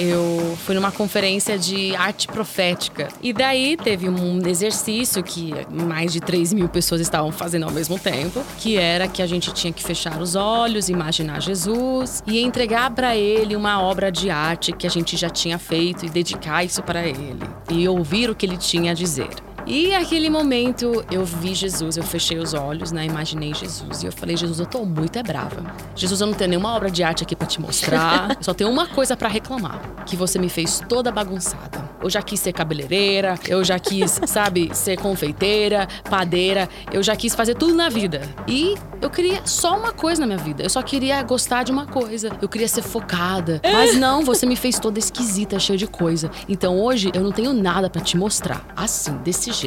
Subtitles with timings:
[0.00, 3.08] eu fui numa conferência de arte profética.
[3.22, 7.98] E daí teve um exercício que mais de 3 mil pessoas estavam fazendo ao mesmo
[7.98, 12.90] tempo, que era que a gente tinha que fechar os olhos, imaginar Jesus e entregar
[12.90, 16.82] para ele uma obra de arte que a gente já tinha feito e dedicar isso
[16.82, 17.40] para ele
[17.70, 19.28] e ouvir o que ele tinha a dizer.
[19.72, 23.06] E aquele momento eu vi Jesus, eu fechei os olhos, né?
[23.06, 25.62] Imaginei Jesus e eu falei: Jesus, eu tô muito é brava.
[25.94, 28.36] Jesus, eu não tenho nenhuma obra de arte aqui para te mostrar.
[28.42, 31.88] Só tenho uma coisa para reclamar: que você me fez toda bagunçada.
[32.02, 37.32] Eu já quis ser cabeleireira, eu já quis, sabe, ser confeiteira, padeira, eu já quis
[37.32, 38.22] fazer tudo na vida.
[38.48, 40.64] E eu queria só uma coisa na minha vida.
[40.64, 42.30] Eu só queria gostar de uma coisa.
[42.42, 43.60] Eu queria ser focada.
[43.62, 46.28] Mas não, você me fez toda esquisita, cheia de coisa.
[46.48, 48.66] Então hoje eu não tenho nada para te mostrar.
[48.74, 49.59] Assim, desse jeito.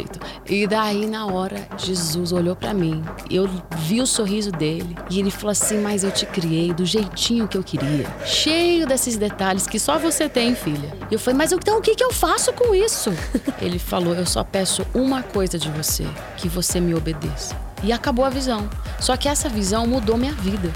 [0.48, 3.04] E daí na hora Jesus olhou para mim.
[3.30, 7.48] Eu vi o sorriso dele e ele falou assim: "Mas eu te criei do jeitinho
[7.48, 10.92] que eu queria, cheio desses detalhes que só você tem, filha".
[11.12, 13.12] E eu falei: "Mas então o que que eu faço com isso?"
[13.62, 16.06] Ele falou: "Eu só peço uma coisa de você,
[16.38, 17.56] que você me obedeça".
[17.84, 18.70] E acabou a visão.
[19.00, 20.72] Só que essa visão mudou minha vida.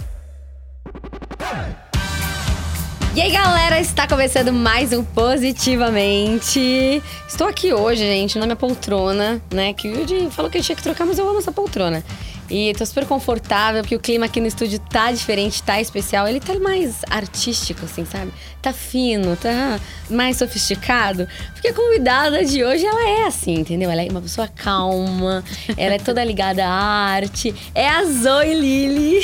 [3.17, 7.01] E aí, galera, está começando mais um Positivamente.
[7.27, 9.73] Estou aqui hoje, gente, na minha poltrona, né?
[9.73, 12.03] Que o Yudi falou que tinha que trocar, mas eu amo essa poltrona.
[12.49, 16.27] E tô super confortável, porque o clima aqui no estúdio tá diferente, tá especial.
[16.27, 18.31] Ele tá mais artístico, assim, sabe?
[18.61, 21.27] Tá fino, tá mais sofisticado.
[21.53, 23.91] Porque a convidada de hoje, ela é assim, entendeu?
[23.91, 25.43] Ela é uma pessoa calma,
[25.75, 27.53] ela é toda ligada à arte.
[27.75, 29.19] É a Zoe Lili.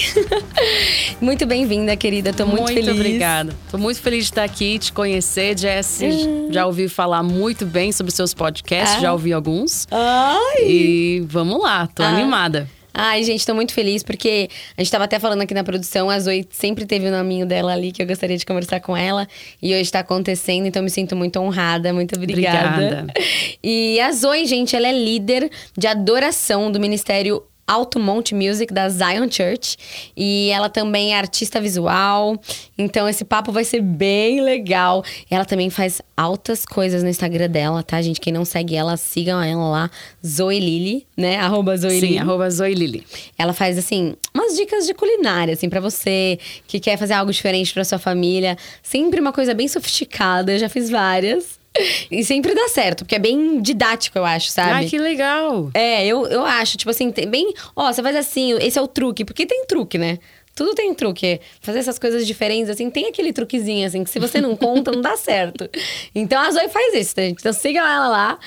[1.21, 2.33] muito bem-vinda, querida.
[2.33, 2.87] Tô muito, muito feliz.
[2.87, 3.55] Muito obrigada.
[3.71, 6.07] Tô muito feliz de estar aqui, te conhecer, Jessie.
[6.07, 6.49] Uhum.
[6.51, 9.01] Já ouvi falar muito bem sobre seus podcasts, ah.
[9.01, 9.87] já ouvi alguns.
[9.89, 10.65] Ai!
[10.65, 12.09] E vamos lá, tô ah.
[12.09, 12.67] animada.
[12.93, 16.19] Ai, gente, tô muito feliz porque a gente tava até falando aqui na produção, a
[16.19, 19.27] Zoe sempre teve o nominho dela ali que eu gostaria de conversar com ela.
[19.61, 21.91] E hoje tá acontecendo, então me sinto muito honrada.
[21.91, 22.85] Muito obrigada.
[22.85, 23.13] obrigada.
[23.65, 29.29] E a Zoe, gente, ela é líder de adoração do Ministério Altamont Music da Zion
[29.29, 29.77] Church
[30.15, 32.39] e ela também é artista visual.
[32.77, 35.03] Então esse papo vai ser bem legal.
[35.29, 38.19] Ela também faz altas coisas no Instagram dela, tá, gente?
[38.19, 39.91] Quem não segue ela, sigam ela lá,
[40.25, 41.37] Zoe Lili, né?
[41.37, 43.03] Arroba Zoe Sim, arroba Zoe Lili.
[43.37, 46.37] Ela faz assim umas dicas de culinária assim para você
[46.67, 48.57] que quer fazer algo diferente para sua família.
[48.81, 50.51] Sempre uma coisa bem sofisticada.
[50.51, 51.62] Eu já fiz várias.
[52.11, 54.71] E sempre dá certo, porque é bem didático, eu acho, sabe?
[54.71, 55.71] Ai, que legal!
[55.73, 57.53] É, eu, eu acho, tipo assim, bem.
[57.75, 60.19] Ó, você faz assim, esse é o truque, porque tem truque, né?
[60.55, 61.41] Tudo tem truque.
[61.61, 65.01] Fazer essas coisas diferentes, assim, tem aquele truquezinho, assim, que se você não conta, não
[65.01, 65.67] dá certo.
[66.13, 67.39] Então a Zoe faz isso, tá, gente?
[67.39, 68.39] Então siga ela lá.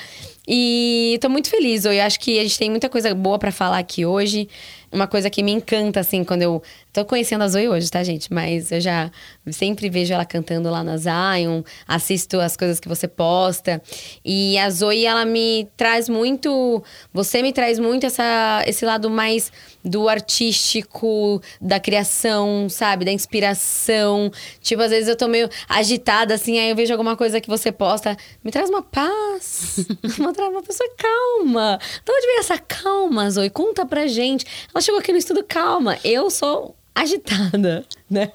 [0.47, 3.79] E tô muito feliz, eu acho que a gente tem muita coisa boa para falar
[3.79, 4.47] aqui hoje.
[4.89, 6.63] Uma coisa que me encanta, assim, quando eu
[6.97, 8.33] Tô conhecendo a Zoe hoje, tá, gente?
[8.33, 9.11] Mas eu já
[9.51, 13.79] sempre vejo ela cantando lá na Zion, assisto as coisas que você posta.
[14.25, 16.83] E a Zoe, ela me traz muito.
[17.13, 19.51] Você me traz muito essa, esse lado mais
[19.85, 23.05] do artístico, da criação, sabe?
[23.05, 24.31] Da inspiração.
[24.59, 27.71] Tipo, às vezes eu tô meio agitada, assim, aí eu vejo alguma coisa que você
[27.71, 28.17] posta.
[28.43, 29.85] Me traz uma paz.
[30.17, 31.79] uma, uma pessoa calma.
[32.03, 33.51] De onde vem essa calma, Zoe?
[33.51, 34.47] Conta pra gente.
[34.73, 35.95] Ela chegou aqui no estudo calma.
[36.03, 38.31] Eu sou agitada, né?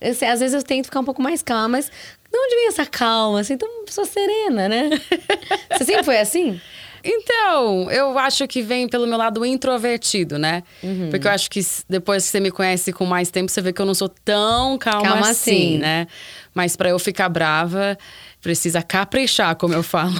[0.00, 2.86] Eu, às vezes eu tento ficar um pouco mais calma, mas de onde vem essa
[2.86, 3.40] calma?
[3.40, 4.90] Assim, então, uma pessoa serena, né?
[5.72, 6.60] Você sempre foi assim?
[7.04, 10.62] Então, eu acho que vem pelo meu lado introvertido, né?
[10.82, 11.10] Uhum.
[11.10, 13.82] Porque eu acho que depois que você me conhece com mais tempo, você vê que
[13.82, 16.06] eu não sou tão calma, calma assim, assim, né?
[16.54, 17.98] Mas para eu ficar brava,
[18.40, 20.14] precisa caprichar, como eu falo.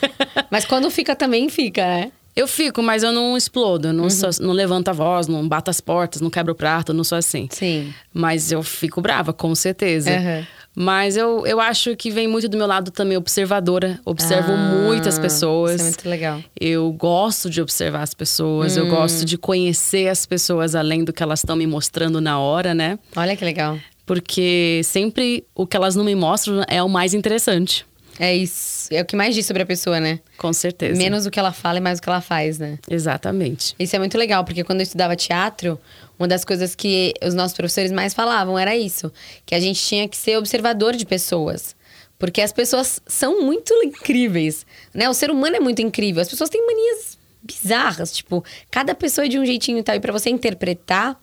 [0.50, 2.12] Mas quando fica também fica, né?
[2.36, 4.10] Eu fico, mas eu não explodo, não, uhum.
[4.10, 7.16] sou, não levanto a voz, não bato as portas, não quebro o prato, não sou
[7.16, 7.48] assim.
[7.50, 7.94] Sim.
[8.12, 10.10] Mas eu fico brava, com certeza.
[10.10, 10.44] Uhum.
[10.78, 13.98] Mas eu, eu acho que vem muito do meu lado também observadora.
[14.04, 15.76] Observo ah, muitas pessoas.
[15.76, 16.44] Isso é muito legal.
[16.60, 18.80] Eu gosto de observar as pessoas, hum.
[18.80, 22.74] eu gosto de conhecer as pessoas além do que elas estão me mostrando na hora,
[22.74, 22.98] né?
[23.16, 23.78] Olha que legal.
[24.04, 27.86] Porque sempre o que elas não me mostram é o mais interessante.
[28.18, 28.88] É isso.
[28.92, 30.20] É o que mais diz sobre a pessoa, né?
[30.38, 30.96] Com certeza.
[30.96, 32.78] Menos o que ela fala e mais o que ela faz, né?
[32.88, 33.74] Exatamente.
[33.78, 35.78] Isso é muito legal, porque quando eu estudava teatro,
[36.18, 39.12] uma das coisas que os nossos professores mais falavam era isso:
[39.44, 41.76] que a gente tinha que ser observador de pessoas.
[42.18, 44.64] Porque as pessoas são muito incríveis,
[44.94, 45.08] né?
[45.08, 46.22] O ser humano é muito incrível.
[46.22, 49.94] As pessoas têm manias bizarras, tipo, cada pessoa é de um jeitinho e tal.
[49.94, 51.20] E pra você interpretar,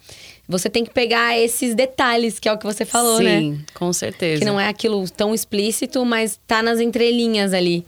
[0.48, 3.40] você tem que pegar esses detalhes, que é o que você falou, Sim, né?
[3.40, 4.40] Sim, com certeza.
[4.40, 7.86] Que não é aquilo tão explícito, mas tá nas entrelinhas ali.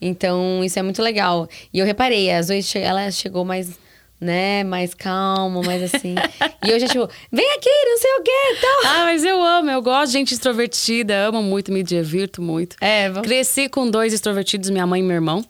[0.00, 1.48] Então, isso é muito legal.
[1.72, 3.78] E eu reparei, a Zoe, ela chegou mais
[4.20, 4.64] né?
[4.64, 6.14] Mais calmo, mais assim.
[6.64, 8.92] e eu já, tipo, vem aqui, não sei o quê tal.
[8.92, 12.76] Ah, mas eu amo, eu gosto de gente extrovertida, amo muito, me divirto muito.
[12.80, 13.26] É, vamos...
[13.26, 15.44] Cresci com dois extrovertidos, minha mãe e meu irmão.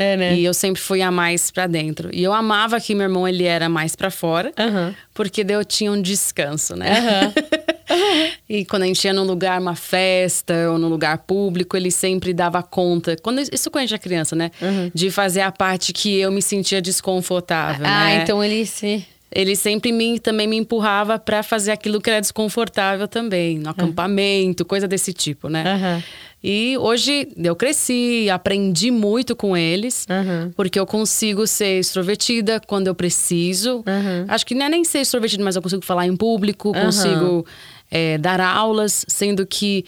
[0.00, 0.34] É, né?
[0.34, 2.08] E eu sempre fui a mais pra dentro.
[2.10, 4.94] E eu amava que meu irmão ele era mais pra fora, Aham.
[5.12, 6.90] porque daí eu tinha um descanso, né?
[8.48, 12.32] e quando a gente ia num lugar, uma festa ou num lugar público, ele sempre
[12.32, 13.14] dava conta.
[13.20, 14.50] Quando, isso quando a gente é criança, né?
[14.94, 17.84] De fazer a parte que eu me sentia desconfortável.
[17.84, 18.22] Ah, né?
[18.22, 19.04] então ele se.
[19.32, 24.64] Ele sempre me, também me empurrava pra fazer aquilo que era desconfortável também, no acampamento,
[24.64, 25.62] coisa desse tipo, né?
[25.64, 26.02] Aham.
[26.42, 30.52] E hoje eu cresci, aprendi muito com eles, Aham.
[30.56, 33.84] porque eu consigo ser extrovertida quando eu preciso.
[33.86, 34.24] Aham.
[34.26, 36.86] Acho que não é nem ser extrovertida, mas eu consigo falar em público, Aham.
[36.86, 37.46] consigo
[37.90, 39.84] é, dar aulas, sendo que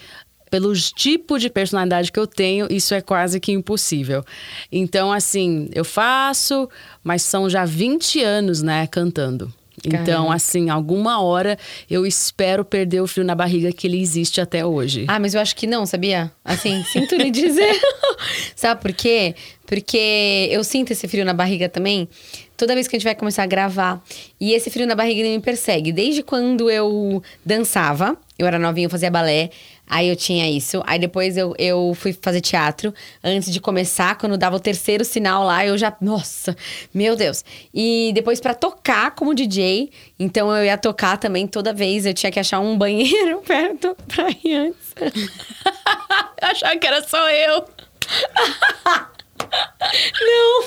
[0.50, 4.22] pelo tipo de personalidade que eu tenho, isso é quase que impossível.
[4.70, 6.69] Então, assim, eu faço,
[7.02, 9.50] mas são já 20 anos, né, cantando.
[9.84, 10.34] Então, Caramba.
[10.34, 11.58] assim, alguma hora
[11.90, 15.05] eu espero perder o frio na barriga que ele existe até hoje.
[15.08, 16.31] Ah, mas eu acho que não, sabia?
[16.44, 17.81] Assim, sinto lhe dizer.
[18.55, 19.34] Sabe por quê?
[19.67, 22.08] Porque eu sinto esse frio na barriga também.
[22.56, 24.02] Toda vez que a gente vai começar a gravar.
[24.40, 25.90] E esse frio na barriga ele me persegue.
[25.90, 29.50] Desde quando eu dançava, eu era novinha, eu fazia balé.
[29.93, 30.83] Aí eu tinha isso.
[30.87, 32.94] Aí depois eu, eu fui fazer teatro.
[33.23, 35.94] Antes de começar, quando dava o terceiro sinal lá, eu já.
[36.00, 36.56] Nossa,
[36.94, 37.44] meu Deus.
[37.75, 39.91] E depois pra tocar como DJ.
[40.19, 42.06] Então eu ia tocar também toda vez.
[42.06, 44.94] Eu tinha que achar um banheiro perto pra ir antes.
[46.43, 47.65] Eu achava que era só eu.
[50.21, 50.65] Não!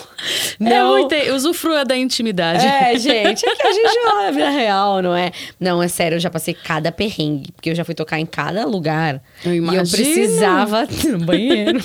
[0.60, 2.66] Não, é muito, usufrua da intimidade.
[2.66, 5.32] É, gente, é que a gente olha a vida real, não é?
[5.60, 8.66] Não, é sério, eu já passei cada perrengue, porque eu já fui tocar em cada
[8.66, 9.22] lugar.
[9.44, 9.90] Eu E eu imagino.
[9.90, 11.80] precisava no banheiro.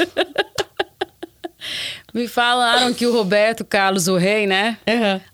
[2.14, 4.78] Me falaram que o Roberto Carlos, o rei, né?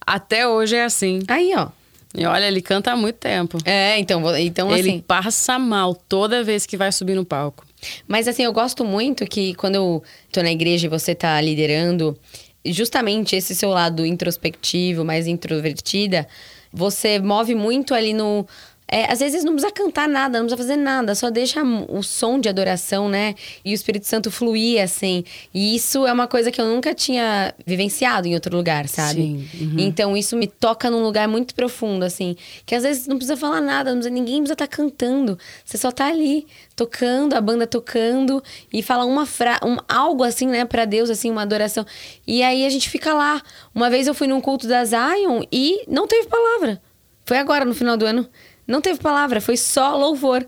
[0.04, 1.20] Até hoje é assim.
[1.28, 1.68] Aí, ó.
[2.14, 3.58] E olha, ele canta há muito tempo.
[3.64, 5.00] É, então, então ele assim.
[5.00, 7.65] passa mal toda vez que vai subir no palco.
[8.06, 10.02] Mas assim, eu gosto muito que quando eu
[10.32, 12.18] tô na igreja e você tá liderando,
[12.64, 16.26] justamente esse seu lado introspectivo, mais introvertida,
[16.72, 18.46] você move muito ali no.
[18.88, 22.38] É, às vezes não precisa cantar nada, não precisa fazer nada, só deixa o som
[22.38, 23.34] de adoração, né?
[23.64, 25.24] E o Espírito Santo fluir, assim.
[25.52, 29.22] E isso é uma coisa que eu nunca tinha vivenciado em outro lugar, sabe?
[29.22, 29.74] Sim, uhum.
[29.78, 32.36] Então isso me toca num lugar muito profundo, assim.
[32.64, 35.36] Que às vezes não precisa falar nada, não precisa- ninguém precisa estar cantando.
[35.64, 36.46] Você só tá ali,
[36.76, 38.42] tocando, a banda tocando,
[38.72, 41.84] e fala uma frase, um, algo assim, né, pra Deus, assim, uma adoração.
[42.26, 43.42] E aí a gente fica lá.
[43.74, 46.80] Uma vez eu fui num culto da Zion e não teve palavra.
[47.24, 48.28] Foi agora, no final do ano.
[48.66, 50.46] Não teve palavra, foi só louvor.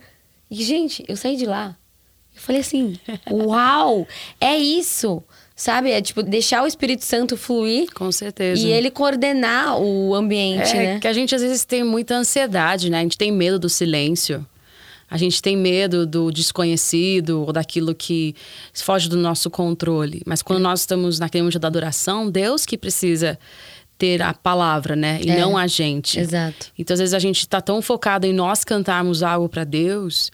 [0.51, 1.77] E, gente, eu saí de lá.
[2.35, 2.99] Eu falei assim:
[3.31, 4.07] uau,
[4.41, 5.23] é isso.
[5.55, 5.91] Sabe?
[5.91, 8.65] É tipo, deixar o Espírito Santo fluir Com certeza.
[8.65, 11.01] e ele coordenar o ambiente, É né?
[11.01, 12.99] que a gente às vezes tem muita ansiedade, né?
[13.01, 14.47] A gente tem medo do silêncio.
[15.11, 18.37] A gente tem medo do desconhecido ou daquilo que
[18.73, 20.23] foge do nosso controle.
[20.27, 23.37] Mas quando nós estamos naquele momento da adoração, Deus que precisa
[23.99, 25.19] ter a palavra, né?
[25.23, 25.41] E É.
[25.41, 26.19] não a gente.
[26.21, 26.69] Exato.
[26.79, 30.31] Então, às vezes, a gente está tão focado em nós cantarmos algo para Deus,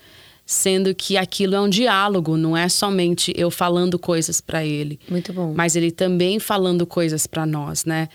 [0.47, 5.33] sendo que aquilo é um diálogo, não é somente eu falando coisas para Ele, Muito
[5.33, 5.55] bom.
[5.57, 8.09] mas Ele também falando coisas para nós, né?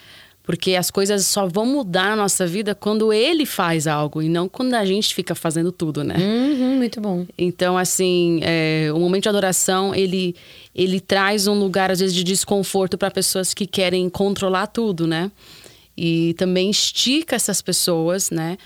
[0.49, 4.49] Porque as coisas só vão mudar na nossa vida quando Ele faz algo e não
[4.49, 6.15] quando a gente fica fazendo tudo, né?
[6.17, 7.23] Uhum, muito bom.
[7.37, 10.35] Então, assim, é, o momento de adoração, ele,
[10.73, 15.31] ele traz um lugar, às vezes, de desconforto para pessoas que querem controlar tudo, né?
[15.95, 18.57] E também estica essas pessoas, né?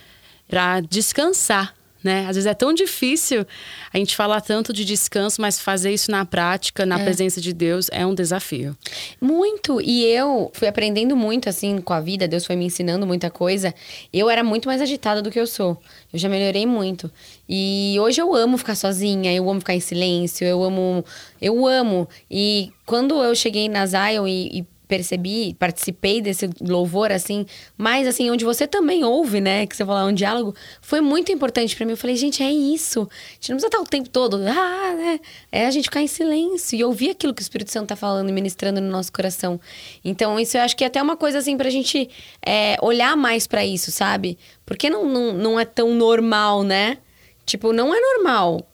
[0.47, 2.21] Para descansar, né?
[2.27, 3.45] Às vezes é tão difícil
[3.91, 7.87] a gente falar tanto de descanso, mas fazer isso na prática, na presença de Deus,
[7.91, 8.75] é um desafio.
[9.21, 9.79] Muito.
[9.81, 12.27] E eu fui aprendendo muito, assim, com a vida.
[12.27, 13.73] Deus foi me ensinando muita coisa.
[14.11, 15.77] Eu era muito mais agitada do que eu sou.
[16.11, 17.09] Eu já melhorei muito.
[17.47, 21.03] E hoje eu amo ficar sozinha, eu amo ficar em silêncio, eu amo.
[21.41, 22.07] Eu amo.
[22.29, 27.45] E quando eu cheguei na Zion e, e percebi, participei desse louvor, assim,
[27.77, 29.65] mas assim, onde você também ouve, né?
[29.65, 31.93] Que você falou, um diálogo, foi muito importante pra mim.
[31.93, 33.01] Eu falei, gente, é isso.
[33.01, 35.19] A gente não precisa estar o tempo todo, ah, né?
[35.51, 38.29] É a gente ficar em silêncio e ouvir aquilo que o Espírito Santo tá falando
[38.29, 39.59] e ministrando no nosso coração.
[40.03, 42.09] Então, isso eu acho que é até uma coisa assim pra gente
[42.45, 44.37] é, olhar mais pra isso, sabe?
[44.65, 46.97] Porque não, não, não é tão normal, né?
[47.45, 48.67] Tipo, não é normal.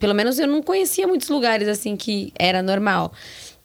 [0.00, 3.12] Pelo menos eu não conhecia muitos lugares assim que era normal.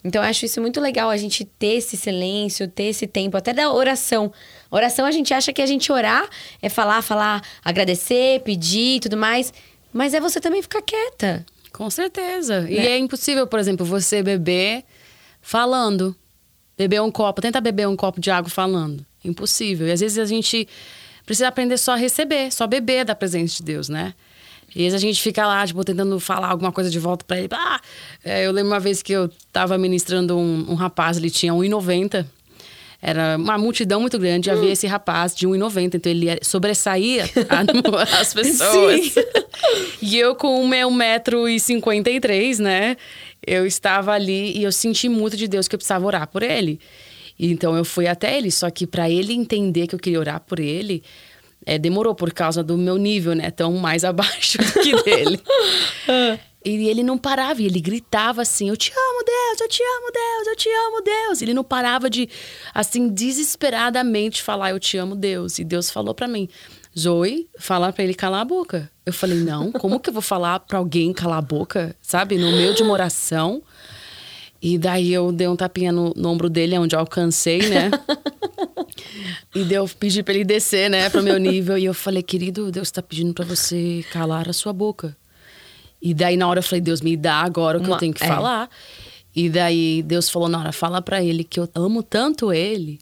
[0.04, 3.52] Então, eu acho isso muito legal, a gente ter esse silêncio, ter esse tempo, até
[3.52, 4.32] da oração.
[4.70, 6.28] Oração, a gente acha que a gente orar
[6.60, 9.52] é falar, falar, agradecer, pedir e tudo mais.
[9.92, 11.46] Mas é você também ficar quieta.
[11.72, 12.66] Com certeza.
[12.68, 12.86] E Né?
[12.86, 14.84] é impossível, por exemplo, você beber
[15.40, 16.16] falando.
[16.76, 19.04] Beber um copo, tenta beber um copo de água falando.
[19.24, 19.86] Impossível.
[19.86, 20.66] E às vezes a gente
[21.24, 24.14] precisa aprender só a receber, só beber da presença de Deus, né?
[24.74, 27.38] E às vezes a gente fica lá, tipo, tentando falar alguma coisa de volta para
[27.38, 27.48] ele.
[27.52, 27.80] Ah,
[28.24, 32.24] é, eu lembro uma vez que eu tava ministrando um, um rapaz, ele tinha 1,90
[33.04, 34.72] era uma multidão muito grande, havia hum.
[34.72, 37.28] esse rapaz de 1,90, então ele sobressaía
[38.20, 39.12] as pessoas.
[40.00, 42.96] e eu com o meu metro e 53, né?
[43.44, 46.78] Eu estava ali e eu senti muito de Deus que eu precisava orar por ele.
[47.36, 50.60] Então eu fui até ele, só que para ele entender que eu queria orar por
[50.60, 51.02] ele,
[51.66, 53.50] é, demorou por causa do meu nível, né?
[53.50, 55.40] Tão mais abaixo do que dele.
[56.64, 60.12] E ele não parava, e ele gritava assim: Eu te amo, Deus, eu te amo,
[60.12, 61.42] Deus, eu te amo, Deus.
[61.42, 62.28] Ele não parava de,
[62.72, 65.58] assim, desesperadamente falar: Eu te amo, Deus.
[65.58, 66.48] E Deus falou para mim:
[66.96, 68.90] Zoe, falar para ele calar a boca.
[69.04, 72.38] Eu falei: Não, como que eu vou falar para alguém calar a boca, sabe?
[72.38, 73.62] No meio de uma oração.
[74.62, 77.90] E daí eu dei um tapinha no, no ombro dele, onde eu alcancei, né?
[79.52, 81.76] e deu, pedi pra ele descer, né, pro meu nível.
[81.76, 85.16] E eu falei: Querido, Deus tá pedindo para você calar a sua boca.
[86.02, 88.12] E daí na hora eu falei, Deus, me dá agora o que Uma, eu tenho
[88.12, 88.26] que é.
[88.26, 88.68] falar.
[89.34, 92.98] E daí Deus falou na hora, fala para ele que eu amo tanto ele,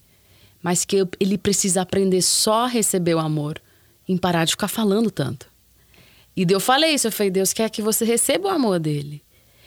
[0.62, 3.60] mas que eu, ele precisa aprender só a receber o amor,
[4.06, 5.46] em parar de ficar falando tanto.
[6.36, 9.22] E daí eu falei isso, eu falei, Deus quer que você receba o amor dele.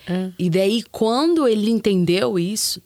[0.07, 0.31] É.
[0.37, 2.81] E daí quando ele entendeu isso,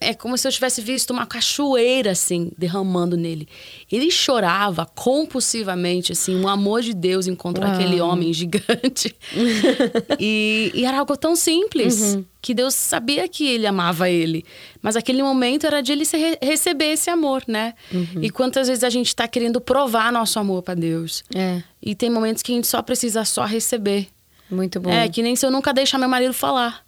[0.00, 3.46] é como se eu tivesse visto uma cachoeira assim derramando nele.
[3.92, 9.14] Ele chorava compulsivamente assim, um amor de Deus encontrou aquele homem gigante.
[10.18, 12.24] e, e, era algo tão simples uhum.
[12.40, 14.42] que Deus sabia que ele amava ele,
[14.80, 17.74] mas aquele momento era de ele se, receber esse amor, né?
[17.92, 18.22] Uhum.
[18.22, 21.22] E quantas vezes a gente está querendo provar nosso amor para Deus?
[21.34, 21.62] É.
[21.82, 24.08] E tem momentos que a gente só precisa só receber.
[24.50, 24.90] Muito bom.
[24.90, 26.82] É que nem se eu nunca deixar meu marido falar.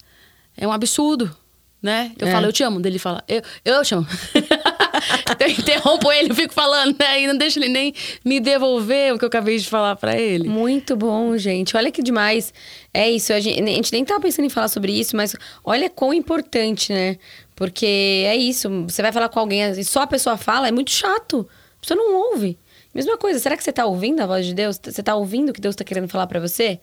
[0.56, 1.34] É um absurdo
[1.82, 2.12] né?
[2.16, 2.30] Eu é.
[2.30, 2.80] falo, eu te amo.
[2.80, 4.06] Dele fala, eu, eu te amo.
[4.32, 7.22] então, eu interrompo ele, eu fico falando, né?
[7.22, 7.92] E não deixo ele nem
[8.24, 10.48] me devolver o que eu acabei de falar para ele.
[10.48, 11.76] Muito bom, gente.
[11.76, 12.54] Olha que demais.
[12.94, 15.90] É isso, a gente, a gente nem tava pensando em falar sobre isso, mas olha
[15.90, 17.18] quão importante, né?
[17.56, 20.90] Porque é isso, você vai falar com alguém e só a pessoa fala, é muito
[20.92, 21.48] chato.
[21.82, 22.56] Você não ouve.
[22.94, 24.78] Mesma coisa, será que você tá ouvindo a voz de Deus?
[24.82, 26.78] Você tá ouvindo o que Deus tá querendo falar para você?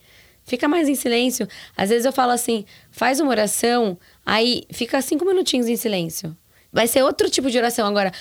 [0.50, 1.48] Fica mais em silêncio.
[1.78, 6.36] Às vezes eu falo assim, faz uma oração, aí fica cinco minutinhos em silêncio.
[6.74, 8.12] Vai ser outro tipo de oração agora.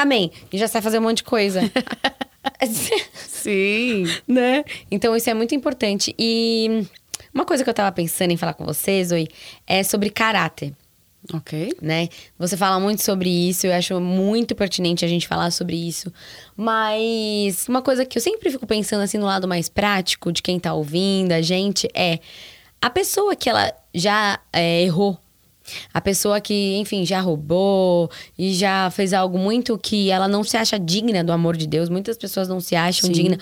[0.00, 0.32] Amém.
[0.52, 1.60] E já sai fazer um monte de coisa.
[3.14, 4.04] Sim.
[4.26, 4.64] né?
[4.90, 6.14] Então isso é muito importante.
[6.18, 6.86] E
[7.32, 9.28] uma coisa que eu tava pensando em falar com vocês, Oi,
[9.66, 10.72] é sobre caráter.
[11.32, 11.72] Ok.
[11.80, 12.08] Né?
[12.38, 16.12] Você fala muito sobre isso, eu acho muito pertinente a gente falar sobre isso.
[16.56, 20.58] Mas uma coisa que eu sempre fico pensando assim no lado mais prático de quem
[20.58, 22.20] tá ouvindo a gente é
[22.80, 25.18] a pessoa que ela já é, errou
[25.92, 30.56] a pessoa que, enfim, já roubou e já fez algo muito que ela não se
[30.56, 31.88] acha digna do amor de Deus.
[31.88, 33.38] Muitas pessoas não se acham dignas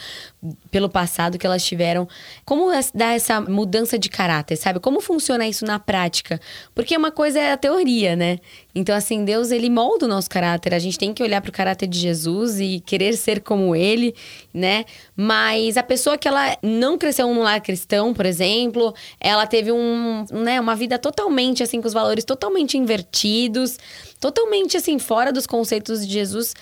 [0.71, 2.07] pelo passado que elas tiveram.
[2.45, 4.81] Como dar essa mudança de caráter, sabe?
[4.81, 6.41] Como funciona isso na prática?
[6.75, 8.39] Porque uma coisa é a teoria, né?
[8.75, 10.75] Então, assim, Deus, ele molda o nosso caráter.
[10.75, 14.15] A gente tem que olhar para o caráter de Jesus e querer ser como ele,
[14.53, 14.85] né?
[15.17, 20.25] Mas a pessoa que ela não cresceu num lar cristão, por exemplo, ela teve um,
[20.31, 23.79] né, uma vida totalmente, assim, com os valores totalmente invertidos,
[24.21, 26.55] totalmente, assim, fora dos conceitos de Jesus.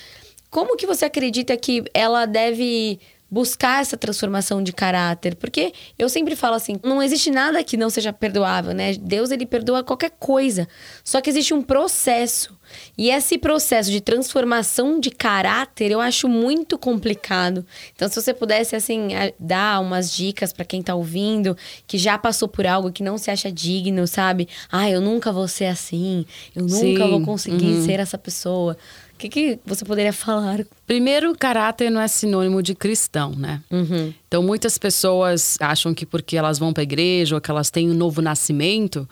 [0.51, 3.01] Como que você acredita que ela deve
[3.33, 7.89] buscar essa transformação de caráter, porque eu sempre falo assim, não existe nada que não
[7.89, 8.93] seja perdoável, né?
[8.93, 10.69] Deus ele perdoa qualquer coisa.
[11.03, 12.55] Só que existe um processo.
[12.97, 17.65] E esse processo de transformação de caráter eu acho muito complicado.
[17.95, 19.09] Então, se você pudesse, assim,
[19.41, 23.31] dar umas dicas para quem tá ouvindo, que já passou por algo que não se
[23.31, 24.47] acha digno, sabe?
[24.71, 27.11] Ah, eu nunca vou ser assim, eu nunca Sim.
[27.11, 27.87] vou conseguir uhum.
[27.87, 28.77] ser essa pessoa
[29.23, 30.65] que, que você poderia falar?
[30.87, 33.61] Primeiro, caráter não é sinônimo de cristão, né?
[33.71, 34.13] Uhum.
[34.27, 37.91] Então, muitas pessoas acham que porque elas vão para a igreja ou que elas têm
[37.91, 39.09] um novo nascimento,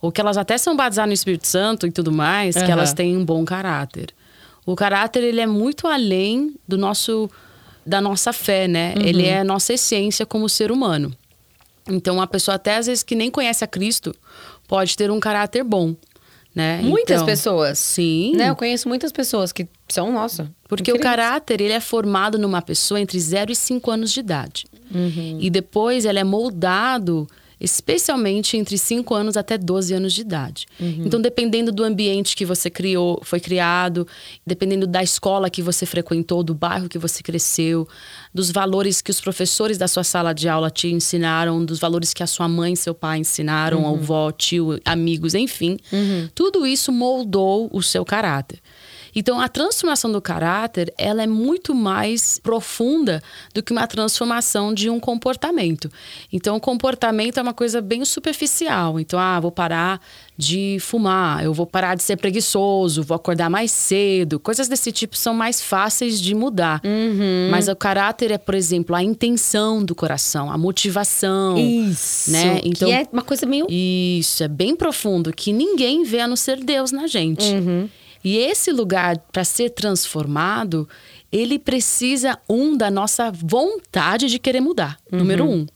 [0.00, 2.64] ou que elas até são batizadas no Espírito Santo e tudo mais, uhum.
[2.64, 4.14] que elas têm um bom caráter.
[4.64, 7.28] O caráter, ele é muito além do nosso
[7.84, 8.94] da nossa fé, né?
[8.96, 9.02] Uhum.
[9.02, 11.12] Ele é a nossa essência como ser humano.
[11.88, 14.14] Então, a pessoa até às vezes que nem conhece a Cristo
[14.68, 15.96] pode ter um caráter bom.
[16.54, 16.80] Né?
[16.82, 17.78] Muitas então, pessoas.
[17.78, 18.32] Sim.
[18.34, 18.50] Né?
[18.50, 20.50] Eu conheço muitas pessoas que são, nossa.
[20.68, 21.00] Porque incríveis.
[21.00, 24.66] o caráter, ele é formado numa pessoa entre 0 e 5 anos de idade.
[24.92, 25.38] Uhum.
[25.40, 27.28] E depois ele é moldado
[27.60, 30.66] especialmente entre 5 anos até 12 anos de idade.
[30.80, 31.02] Uhum.
[31.04, 34.06] Então, dependendo do ambiente que você criou, foi criado,
[34.46, 37.86] dependendo da escola que você frequentou, do bairro que você cresceu,
[38.32, 42.22] dos valores que os professores da sua sala de aula te ensinaram, dos valores que
[42.22, 43.94] a sua mãe e seu pai ensinaram, uhum.
[43.94, 46.28] avó, tio, amigos, enfim, uhum.
[46.34, 48.58] tudo isso moldou o seu caráter.
[49.14, 53.22] Então, a transformação do caráter, ela é muito mais profunda
[53.54, 55.90] do que uma transformação de um comportamento.
[56.32, 58.98] Então, o comportamento é uma coisa bem superficial.
[59.00, 60.00] Então, ah, vou parar
[60.36, 64.40] de fumar, eu vou parar de ser preguiçoso, vou acordar mais cedo.
[64.40, 66.80] Coisas desse tipo são mais fáceis de mudar.
[66.82, 67.50] Uhum.
[67.50, 71.58] Mas o caráter é, por exemplo, a intenção do coração, a motivação.
[71.58, 72.30] Isso.
[72.30, 72.60] Né?
[72.64, 73.66] Então, que é uma coisa meio.
[73.68, 77.44] Isso, é bem profundo, que ninguém vê a não ser Deus na gente.
[77.52, 77.88] Uhum.
[78.22, 80.88] E esse lugar, para ser transformado,
[81.32, 84.98] ele precisa, um, da nossa vontade de querer mudar.
[85.10, 85.18] Uhum.
[85.18, 85.66] Número um.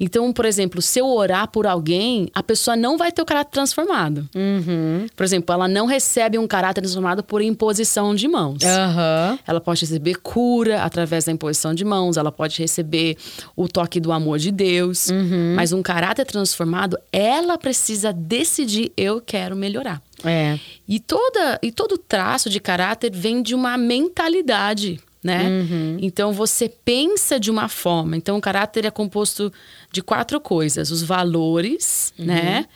[0.00, 3.50] Então, por exemplo, se eu orar por alguém, a pessoa não vai ter o caráter
[3.50, 4.28] transformado.
[4.34, 5.06] Uhum.
[5.14, 8.62] Por exemplo, ela não recebe um caráter transformado por imposição de mãos.
[8.62, 9.38] Uhum.
[9.46, 13.16] Ela pode receber cura através da imposição de mãos, ela pode receber
[13.54, 15.08] o toque do amor de Deus.
[15.08, 15.54] Uhum.
[15.54, 20.02] Mas um caráter transformado, ela precisa decidir: eu quero melhorar.
[20.24, 20.58] É.
[20.88, 25.48] E, toda, e todo traço de caráter vem de uma mentalidade, né?
[25.48, 25.98] Uhum.
[26.00, 28.16] Então você pensa de uma forma.
[28.16, 29.52] Então o caráter é composto
[29.90, 32.26] de quatro coisas: os valores, Uhum.
[32.26, 32.66] né?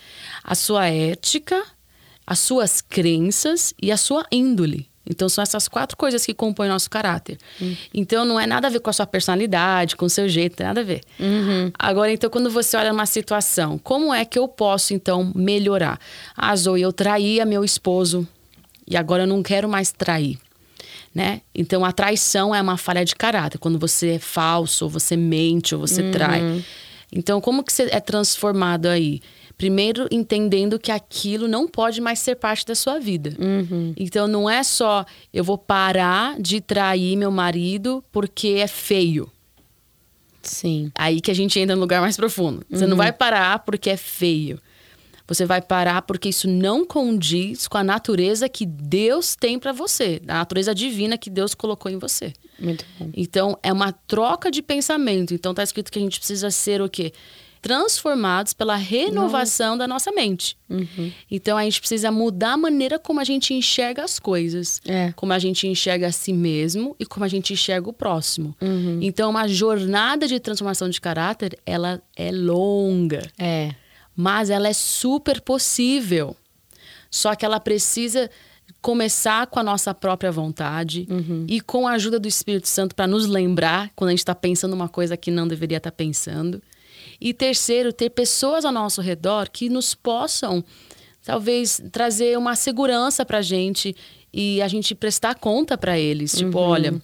[0.43, 1.62] A sua ética,
[2.26, 4.88] as suas crenças e a sua índole.
[5.09, 7.39] Então são essas quatro coisas que compõem nosso caráter.
[7.95, 10.81] Então não é nada a ver com a sua personalidade, com o seu jeito, nada
[10.81, 11.01] a ver.
[11.21, 11.71] Uhum.
[11.79, 15.99] Agora, então, quando você olha uma situação, como é que eu posso, então, melhorar?
[16.37, 18.27] Ah, Zoe, eu traía meu esposo
[18.87, 20.39] e agora eu não quero mais trair.
[21.15, 21.41] Né?
[21.55, 23.59] Então, a traição é uma falha de caráter.
[23.59, 26.63] Quando você é falso, ou você mente, ou você trai.
[27.11, 29.23] Então, como que você é transformado aí?
[29.57, 33.35] Primeiro, entendendo que aquilo não pode mais ser parte da sua vida.
[33.39, 33.95] Uhum.
[33.97, 39.31] Então, não é só eu vou parar de trair meu marido porque é feio.
[40.43, 40.93] Sim.
[40.95, 42.65] Aí que a gente entra no lugar mais profundo.
[42.71, 44.61] Você não vai parar porque é feio.
[45.29, 50.21] Você vai parar porque isso não condiz com a natureza que Deus tem para você,
[50.29, 52.33] a natureza divina que Deus colocou em você.
[52.61, 53.11] Muito bom.
[53.13, 55.35] Então, é uma troca de pensamento.
[55.35, 57.13] Então, tá escrito que a gente precisa ser o quê?
[57.63, 60.57] Transformados pela renovação da nossa mente.
[60.69, 61.13] Uhum.
[61.31, 64.80] Então, a gente precisa mudar a maneira como a gente enxerga as coisas.
[64.87, 65.13] É.
[65.17, 68.54] Como a gente enxerga a si mesmo e como a gente enxerga o próximo.
[68.61, 68.99] Uhum.
[69.02, 73.75] Então, uma jornada de transformação de caráter, ela é longa É.
[74.15, 76.37] mas ela é super possível.
[77.11, 78.30] Só que ela precisa
[78.83, 81.09] começar com a nossa própria vontade
[81.49, 84.75] e com a ajuda do Espírito Santo para nos lembrar quando a gente está pensando
[84.75, 86.63] uma coisa que não deveria estar pensando.
[87.21, 90.65] E terceiro, ter pessoas ao nosso redor que nos possam,
[91.25, 93.95] talvez, trazer uma segurança para a gente
[94.33, 96.33] e a gente prestar conta para eles.
[96.33, 96.95] Tipo, olha,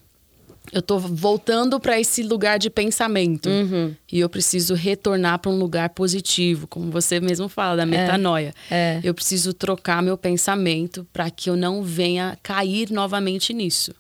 [0.73, 3.95] eu tô voltando para esse lugar de pensamento Uhum.
[4.11, 8.55] e eu preciso retornar para um lugar positivo, como você mesmo fala da metanoia.
[8.71, 9.01] é.
[9.03, 13.93] Eu preciso trocar meu pensamento para que eu não venha cair novamente nisso.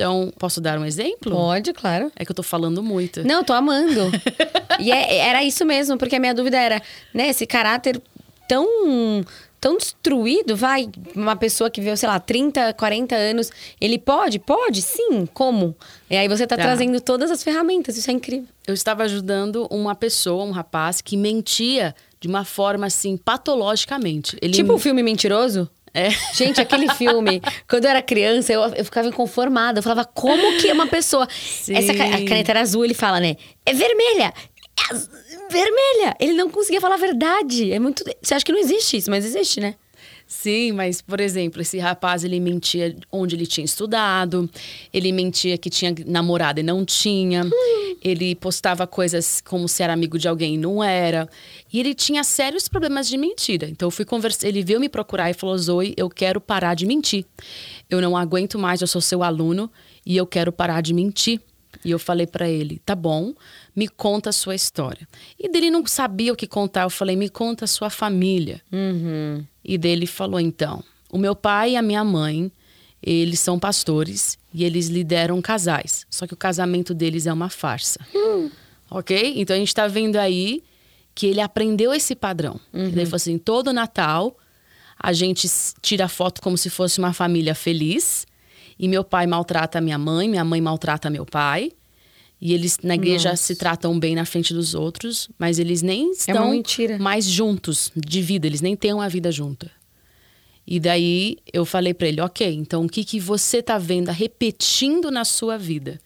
[0.00, 1.30] Então, posso dar um exemplo?
[1.30, 2.10] Pode, claro.
[2.16, 3.22] É que eu tô falando muito.
[3.22, 4.10] Não, tô amando.
[4.80, 6.80] e é- era isso mesmo, porque a minha dúvida era,
[7.12, 8.00] né, esse caráter
[8.48, 8.66] tão
[9.60, 14.38] tão destruído, vai, uma pessoa que veio, sei lá, 30, 40 anos, ele pode?
[14.38, 15.76] Pode, sim, como?
[16.08, 16.62] E aí você tá, Tá.
[16.62, 18.48] trazendo todas as ferramentas, isso é incrível.
[18.66, 24.34] Eu estava ajudando uma pessoa, um rapaz, que mentia de uma forma assim, patologicamente.
[24.40, 25.68] Ele Tipo o filme Mentiroso?
[25.92, 26.08] É.
[26.34, 29.78] Gente, aquele filme, quando eu era criança, eu, eu ficava inconformada.
[29.80, 31.26] Eu falava, como que uma pessoa.
[31.68, 33.36] Essa ca- a caneta era azul, ele fala, né?
[33.66, 34.32] É vermelha!
[34.90, 34.94] É
[35.50, 36.16] vermelha!
[36.20, 37.72] Ele não conseguia falar a verdade.
[37.72, 38.04] É muito.
[38.22, 39.74] Você acha que não existe isso, mas existe, né?
[40.32, 44.48] Sim, mas, por exemplo, esse rapaz, ele mentia onde ele tinha estudado,
[44.92, 47.42] ele mentia que tinha namorada e não tinha,
[48.00, 51.28] ele postava coisas como se era amigo de alguém e não era.
[51.72, 53.68] E ele tinha sérios problemas de mentira.
[53.68, 56.86] Então, eu fui conversar, ele veio me procurar e falou, Zoe, eu quero parar de
[56.86, 57.26] mentir.
[57.90, 59.68] Eu não aguento mais, eu sou seu aluno
[60.06, 61.40] e eu quero parar de mentir.
[61.84, 63.34] E eu falei pra ele, tá bom,
[63.74, 65.08] me conta a sua história.
[65.36, 68.62] E dele não sabia o que contar, eu falei, me conta a sua família.
[68.72, 69.44] Uhum.
[69.64, 72.50] E dele falou então: o meu pai e a minha mãe,
[73.02, 76.06] eles são pastores e eles lideram casais.
[76.10, 78.00] Só que o casamento deles é uma farsa.
[78.90, 79.34] Ok?
[79.36, 80.62] Então a gente tá vendo aí
[81.14, 82.60] que ele aprendeu esse padrão.
[82.92, 84.36] Ele falou assim: todo Natal
[84.98, 85.48] a gente
[85.80, 88.26] tira foto como se fosse uma família feliz.
[88.78, 91.72] E meu pai maltrata minha mãe, minha mãe maltrata meu pai.
[92.40, 96.12] E eles na igreja se tratam bem na frente dos outros, mas eles nem É
[96.12, 96.98] estão mentira.
[96.98, 99.70] mais juntos de vida, eles nem têm uma vida junta.
[100.66, 105.10] E daí eu falei pra ele, ok, então o que, que você tá vendo repetindo
[105.10, 106.00] na sua vida?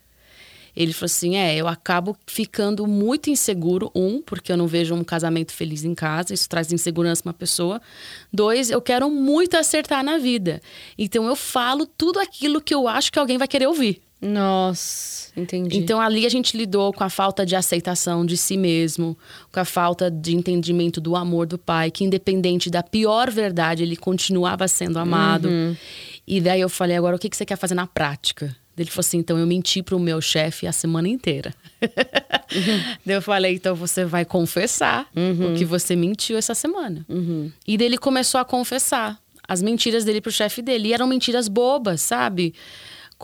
[0.77, 3.93] Ele falou assim: é, eu acabo ficando muito inseguro.
[3.95, 7.35] Um, porque eu não vejo um casamento feliz em casa, isso traz insegurança pra uma
[7.35, 7.81] pessoa.
[8.33, 10.61] Dois, eu quero muito acertar na vida.
[10.99, 14.03] Então eu falo tudo aquilo que eu acho que alguém vai querer ouvir.
[14.25, 15.77] Nossa, entendi.
[15.77, 19.17] Então ali a gente lidou com a falta de aceitação de si mesmo,
[19.53, 23.97] com a falta de entendimento do amor do pai, que independente da pior verdade, ele
[23.97, 25.49] continuava sendo amado.
[25.49, 25.77] Uhum.
[26.27, 28.57] E daí eu falei, agora o que que você quer fazer na prática?
[28.77, 31.55] Ele falou assim, então eu menti pro meu chefe a semana inteira.
[33.05, 37.05] daí eu falei, então você vai confessar o que você mentiu essa semana.
[37.67, 40.89] E daí ele começou a confessar as mentiras dele pro chefe dele.
[40.89, 42.55] E eram mentiras bobas, sabe?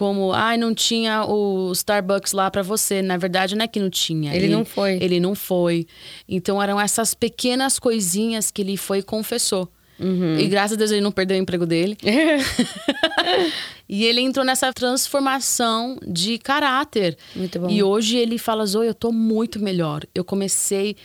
[0.00, 3.02] Como, ai, não tinha o Starbucks lá pra você.
[3.02, 4.34] Na verdade, não é que não tinha.
[4.34, 4.98] Ele não foi.
[4.98, 5.86] Ele não foi.
[6.26, 9.68] Então eram essas pequenas coisinhas que ele foi e confessou.
[9.98, 10.38] Uhum.
[10.38, 11.98] E graças a Deus ele não perdeu o emprego dele.
[13.86, 17.18] e ele entrou nessa transformação de caráter.
[17.36, 17.68] Muito bom.
[17.68, 20.06] E hoje ele fala: Zoe, eu tô muito melhor.
[20.14, 20.96] Eu comecei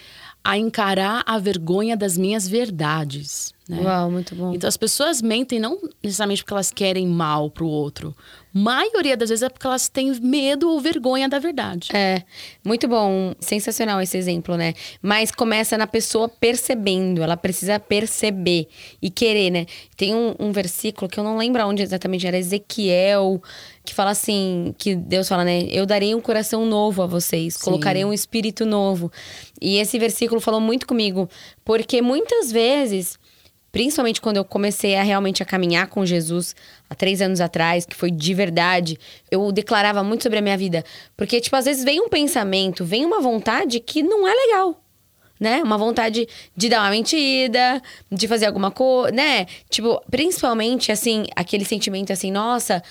[0.42, 3.54] a encarar a vergonha das minhas verdades.
[3.68, 3.82] Né?
[3.82, 4.54] Uau, muito bom.
[4.54, 8.16] Então as pessoas mentem não necessariamente porque elas querem mal pro outro.
[8.54, 11.90] Maioria das vezes é porque elas têm medo ou vergonha da verdade.
[11.92, 12.22] É,
[12.64, 14.74] muito bom, sensacional esse exemplo, né?
[15.02, 18.68] Mas começa na pessoa percebendo, ela precisa perceber
[19.02, 19.66] e querer, né?
[19.98, 23.42] Tem um, um versículo que eu não lembro onde exatamente era, Ezequiel,
[23.84, 25.64] que fala assim, que Deus fala, né?
[25.64, 29.12] Eu darei um coração novo a vocês, colocarei um espírito novo.
[29.60, 31.28] E esse versículo falou muito comigo,
[31.66, 33.20] porque muitas vezes
[33.76, 36.56] principalmente quando eu comecei a realmente a caminhar com Jesus
[36.90, 38.98] há três anos atrás, que foi de verdade,
[39.30, 40.82] eu declarava muito sobre a minha vida.
[41.18, 44.82] Porque, tipo, às vezes vem um pensamento, vem uma vontade que não é legal.
[45.38, 45.62] Né?
[45.62, 49.46] Uma vontade de dar uma mentira, de fazer alguma coisa, né?
[49.70, 52.82] Tipo, principalmente, assim, aquele sentimento assim, nossa,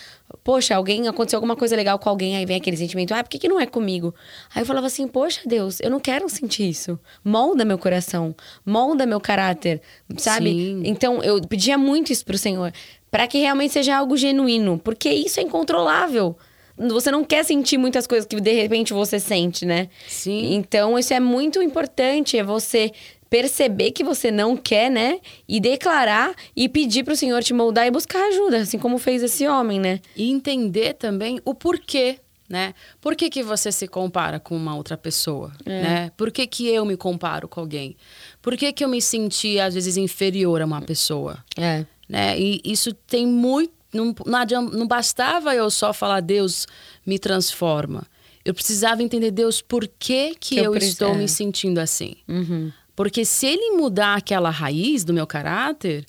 [0.42, 3.38] poxa, alguém aconteceu alguma coisa legal com alguém, aí vem aquele sentimento, ah, por que,
[3.38, 4.14] que não é comigo?
[4.54, 6.98] Aí eu falava assim, poxa, Deus, eu não quero sentir isso.
[7.24, 9.80] Molda meu coração, molda meu caráter,
[10.16, 10.50] sabe?
[10.50, 10.83] Sim.
[10.85, 12.72] Então eu pedia muito isso pro Senhor,
[13.11, 16.37] para que realmente seja algo genuíno, porque isso é incontrolável.
[16.76, 19.88] Você não quer sentir muitas coisas que de repente você sente, né?
[20.08, 20.54] Sim.
[20.54, 22.90] Então isso é muito importante, é você
[23.30, 25.18] perceber que você não quer, né?
[25.48, 29.46] E declarar e pedir pro Senhor te moldar e buscar ajuda, assim como fez esse
[29.48, 30.00] homem, né?
[30.14, 32.74] E entender também o porquê, né?
[33.00, 36.10] Por que, que você se compara com uma outra pessoa, né?
[36.16, 37.96] Por que, que eu me comparo com alguém?
[38.40, 41.38] Por que, que eu me senti, às vezes, inferior a uma pessoa?
[41.56, 41.84] É.
[42.08, 42.38] né?
[42.38, 43.73] E isso tem muito.
[43.94, 46.66] Não, não, adianta, não bastava eu só falar, Deus
[47.07, 48.04] me transforma.
[48.44, 51.16] Eu precisava entender, Deus, por que, que, Que eu eu, preci- estou é.
[51.16, 52.16] me sentindo assim?
[52.28, 52.70] Uhum.
[52.94, 56.04] Porque se ele mudar aquela raiz do meu caráter,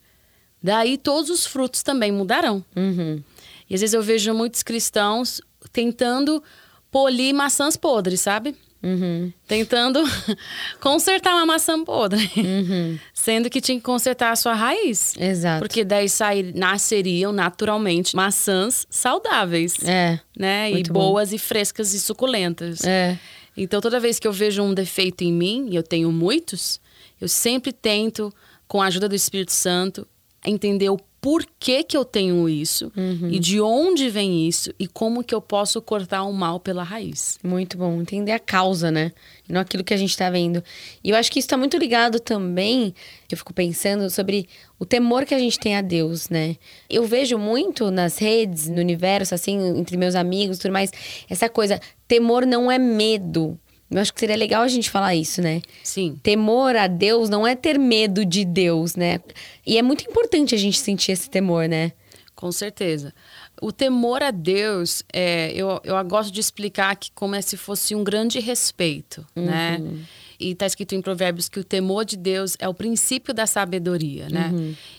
[0.62, 2.64] daí todos os frutos também mudarão.
[2.76, 3.24] Uhum.
[3.70, 5.40] E às vezes eu vejo muitos cristãos
[5.72, 6.44] tentando
[6.92, 8.56] polir maçãs podres, sabe?
[8.86, 9.34] Uhum.
[9.48, 10.00] Tentando
[10.80, 12.30] consertar uma maçã podre.
[12.38, 13.00] Uhum.
[13.14, 15.16] Sendo que tinha que consertar a sua raiz.
[15.18, 15.60] Exato.
[15.60, 20.20] Porque daí sair, nasceriam naturalmente maçãs saudáveis, É.
[20.38, 20.72] né?
[20.72, 20.94] E bom.
[20.94, 22.84] boas e frescas e suculentas.
[22.84, 23.18] É.
[23.58, 26.80] Então, toda vez que eu vejo um defeito em mim, e eu tenho muitos,
[27.20, 28.32] eu sempre tento,
[28.68, 30.06] com a ajuda do Espírito Santo,
[30.46, 33.30] entender o porquê que eu tenho isso Uhum.
[33.32, 37.40] e de onde vem isso e como que eu posso cortar o mal pela raiz.
[37.44, 38.00] Muito bom.
[38.00, 39.12] Entender a causa, né?
[39.50, 40.64] E não aquilo que a gente tá vendo.
[41.04, 42.94] E eu acho que isso tá muito ligado também,
[43.28, 46.58] que eu fico pensando sobre o temor que a gente tem a Deus, né?
[46.88, 50.92] Eu vejo muito nas redes, no universo, assim, entre meus amigos e tudo mais,
[51.28, 53.58] essa coisa, temor não é medo.
[53.90, 55.62] Eu acho que seria legal a gente falar isso, né?
[55.84, 56.20] Sim.
[56.24, 59.20] Temor a Deus não é ter medo de Deus, né?
[59.66, 61.92] E é muito importante a gente sentir esse temor, né?
[62.36, 63.14] Com certeza.
[63.62, 67.96] O temor a Deus, é, eu, eu gosto de explicar que como é se fosse
[67.96, 69.80] um grande respeito, né?
[70.38, 74.28] E está escrito em Provérbios que o temor de Deus é o princípio da sabedoria,
[74.30, 74.52] né?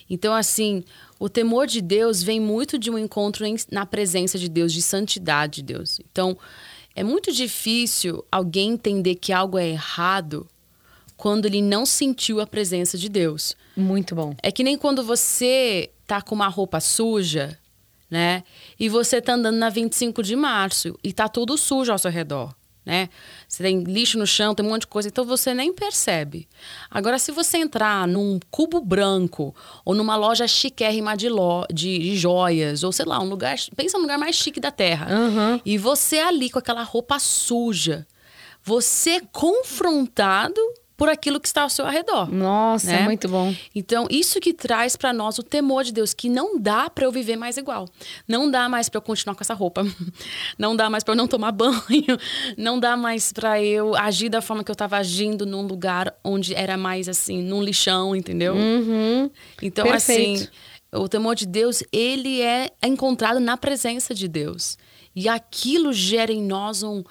[0.09, 0.83] Então, assim,
[1.19, 4.81] o temor de Deus vem muito de um encontro em- na presença de Deus, de
[4.81, 6.01] santidade de Deus.
[6.11, 6.39] Então,
[6.97, 10.49] é muito difícil alguém entender que algo é errado
[11.15, 13.55] quando ele não sentiu a presença de Deus.
[13.77, 14.35] Muito bom.
[14.43, 17.59] É que nem quando você tá com uma roupa suja,
[18.11, 18.43] né?
[18.81, 22.55] E você tá andando na 25 de março e tá tudo sujo ao seu redor,
[22.87, 23.09] né?
[23.49, 26.49] Você tem lixo no chão, tem um monte de coisa, então você nem percebe.
[26.89, 29.53] Agora, se você entrar num cubo branco
[29.85, 33.57] ou numa loja chiquérrima de, lo, de, de joias, ou sei lá, um lugar.
[33.75, 35.09] Pensa no lugar mais chique da terra.
[35.11, 35.61] Aham.
[35.65, 38.07] E você ali com aquela roupa suja,
[38.63, 40.61] você confrontado
[40.97, 42.33] por aquilo que está ao seu arredor.
[42.33, 43.03] Nossa, né?
[43.03, 43.55] muito bom.
[43.75, 47.13] Então, isso que traz para nós o temor de Deus, que não dá para eu
[47.13, 47.87] viver mais igual.
[48.27, 49.85] Não dá mais para eu continuar com essa roupa.
[50.59, 52.19] Não dá mais para eu não tomar banho.
[52.57, 56.55] Não dá mais para eu agir da forma que eu estava agindo num lugar onde
[56.55, 58.55] era mais assim, num lixão, entendeu?
[58.55, 59.31] Uhum.
[59.63, 60.43] Então, Perfeito.
[60.43, 60.49] assim,
[60.93, 64.79] o temor de Deus, ele é encontrado na presença de Deus.
[65.15, 67.03] E aquilo gera em nós um,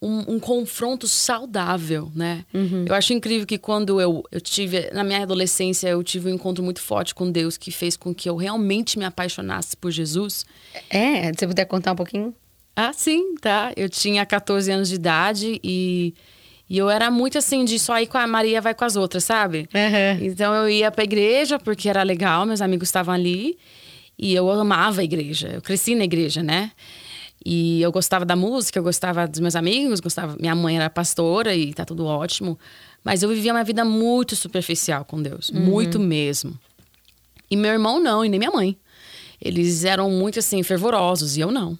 [0.00, 2.44] um, um confronto saudável, né?
[2.86, 6.62] Eu acho incrível que quando eu, eu tive, na minha adolescência, eu tive um encontro
[6.62, 10.44] muito forte com Deus que fez com que eu realmente me apaixonasse por Jesus.
[10.90, 12.34] É, se você puder contar um pouquinho.
[12.74, 13.72] Ah, sim, tá.
[13.74, 16.14] Eu tinha 14 anos de idade e,
[16.68, 19.24] e eu era muito assim, de só ir com a Maria, vai com as outras,
[19.24, 19.66] sabe?
[20.20, 23.56] Então eu ia pra igreja porque era legal, meus amigos estavam ali.
[24.18, 25.48] E eu amava a igreja.
[25.48, 26.70] Eu cresci na igreja, né?
[27.44, 30.36] E eu gostava da música, eu gostava dos meus amigos, gostava.
[30.40, 32.58] Minha mãe era pastora e tá tudo ótimo.
[33.04, 36.58] Mas eu vivia uma vida muito superficial com Deus, muito mesmo.
[37.50, 38.76] E meu irmão não, e nem minha mãe.
[39.40, 41.78] Eles eram muito assim fervorosos e eu não.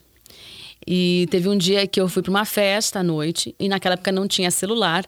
[0.85, 4.11] E teve um dia que eu fui para uma festa à noite e naquela época
[4.11, 5.05] não tinha celular.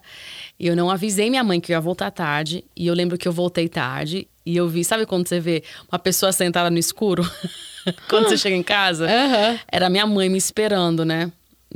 [0.58, 2.62] Eu não avisei minha mãe que eu ia voltar tarde.
[2.76, 5.98] E eu lembro que eu voltei tarde e eu vi, sabe quando você vê uma
[5.98, 7.28] pessoa sentada no escuro?
[8.08, 9.06] quando você chega em casa?
[9.06, 9.58] Aham.
[9.70, 11.30] Era minha mãe me esperando, né?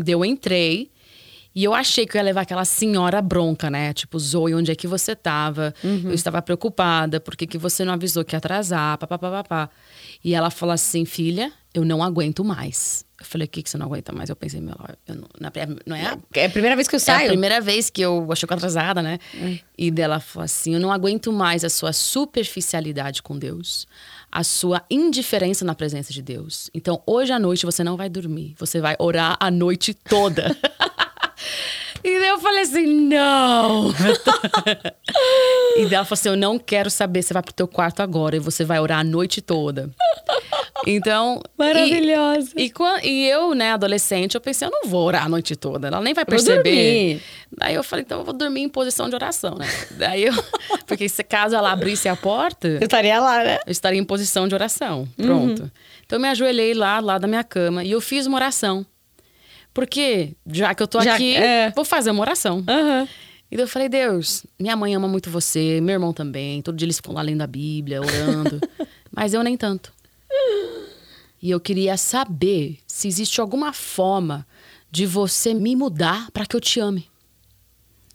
[0.06, 0.90] Eu entrei
[1.54, 3.92] e eu achei que eu ia levar aquela senhora bronca, né?
[3.92, 5.72] Tipo, Zoe, onde é que você tava?
[6.08, 8.98] Eu estava preocupada, por que, que você não avisou que ia atrasar?
[8.98, 9.70] Papapá.
[10.24, 13.04] E ela falou assim, filha, eu não aguento mais.
[13.24, 14.28] Eu falei, o que, que você não aguenta mais?
[14.28, 14.74] Eu pensei, meu,
[15.08, 15.50] eu não, na-
[15.86, 17.26] não é a É a primeira vez que eu é saio.
[17.26, 19.18] a primeira vez que eu achei que atrasada, né?
[19.76, 23.86] E dela falou assim: Eu não aguento mais a sua superficialidade com Deus,
[24.30, 26.70] a sua indiferença na presença de Deus.
[26.74, 30.54] Então, hoje à noite você não vai dormir, você vai orar a noite toda.
[32.04, 33.90] e daí eu falei assim: Não!
[35.76, 38.36] e daí ela falou assim: Eu não quero saber, você vai pro teu quarto agora
[38.36, 39.90] e você vai orar a noite toda.
[40.86, 41.40] Então.
[41.44, 42.50] e- Maravilhosa.
[42.56, 45.88] e, quan- e eu, né, adolescente, eu pensei, eu não vou orar a noite toda.
[45.88, 47.22] Ela nem vai perceber.
[47.56, 49.66] Daí eu falei, então eu vou dormir em posição de oração, né?
[49.92, 50.34] Daí eu.
[50.86, 53.58] Porque se caso ela abrisse a porta, Eu estaria lá, né?
[53.66, 55.08] eu estaria em posição de oração.
[55.16, 55.70] Pronto.
[56.04, 58.84] Então eu me ajoelhei lá, lá da minha cama, e eu fiz uma oração.
[59.74, 61.70] Porque, já que eu tô Já- aqui, é.
[61.72, 62.64] vou fazer uma oração.
[62.68, 63.08] Aham.
[63.50, 66.62] E eu falei, Deus, minha mãe ama muito você, meu irmão também.
[66.62, 68.60] Todo dia eles ficam lá lendo a Bíblia, orando.
[69.12, 69.92] mas eu nem tanto.
[71.42, 74.46] E eu queria saber se existe alguma forma
[74.90, 77.08] de você me mudar para que eu te ame.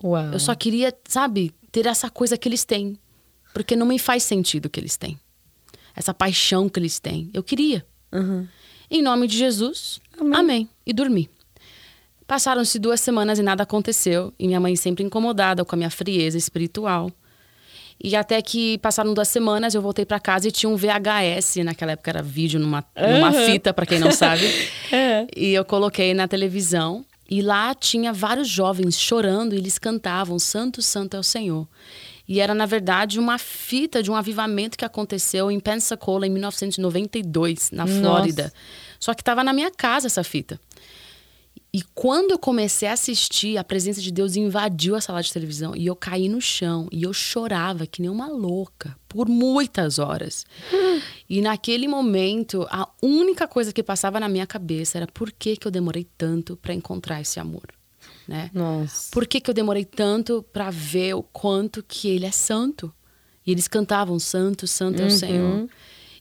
[0.03, 0.31] Uau.
[0.33, 2.97] Eu só queria, sabe, ter essa coisa que eles têm.
[3.53, 5.19] Porque não me faz sentido o que eles têm.
[5.95, 7.29] Essa paixão que eles têm.
[7.33, 7.85] Eu queria.
[8.11, 8.47] Uhum.
[8.89, 9.99] Em nome de Jesus,
[10.33, 10.67] amém.
[10.85, 11.29] E dormi.
[12.29, 14.31] Passaram-se duas semanas e nada aconteceu.
[14.37, 17.11] E minha mãe sempre incomodada com a minha frieza espiritual.
[17.99, 21.55] E até que passaram duas semanas, eu voltei para casa e tinha um VHS.
[21.65, 24.43] Naquela época era vídeo numa, numa fita, para quem não sabe.
[24.93, 25.27] É.
[25.35, 27.03] E eu coloquei na televisão.
[27.27, 31.67] E lá tinha vários jovens chorando e eles cantavam Santo, Santo é o Senhor.
[32.27, 37.71] E era, na verdade, uma fita de um avivamento que aconteceu em Pensacola em 1992,
[37.71, 37.99] na Nossa.
[37.99, 38.53] Flórida.
[38.99, 40.59] Só que estava na minha casa essa fita.
[41.71, 45.75] E quando eu comecei a assistir, a presença de Deus invadiu a sala de televisão
[45.75, 50.45] e eu caí no chão e eu chorava que nem uma louca por muitas horas.
[51.29, 55.67] E naquele momento, a única coisa que passava na minha cabeça era por que, que
[55.67, 57.67] eu demorei tanto para encontrar esse amor,
[58.27, 58.49] né?
[58.51, 59.11] Nossa.
[59.11, 62.91] Por que, que eu demorei tanto para ver o quanto que ele é santo?
[63.45, 65.67] E eles cantavam Santo, Santo é o Senhor.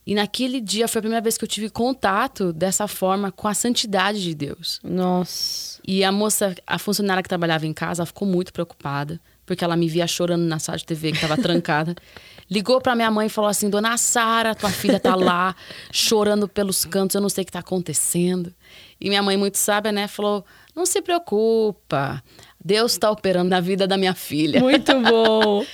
[0.09, 3.53] E naquele dia foi a primeira vez que eu tive contato dessa forma com a
[3.53, 4.79] santidade de Deus.
[4.83, 5.79] Nossa.
[5.87, 9.87] E a moça, a funcionária que trabalhava em casa, ficou muito preocupada, porque ela me
[9.87, 11.93] via chorando na sala de TV que estava trancada.
[12.49, 15.55] Ligou para minha mãe e falou assim: Dona Sara, tua filha tá lá
[15.91, 18.51] chorando pelos cantos, eu não sei o que tá acontecendo.
[18.99, 20.43] E minha mãe, muito sábia, né, falou:
[20.75, 22.23] Não se preocupa,
[22.63, 24.59] Deus está operando na vida da minha filha.
[24.59, 25.65] Muito bom.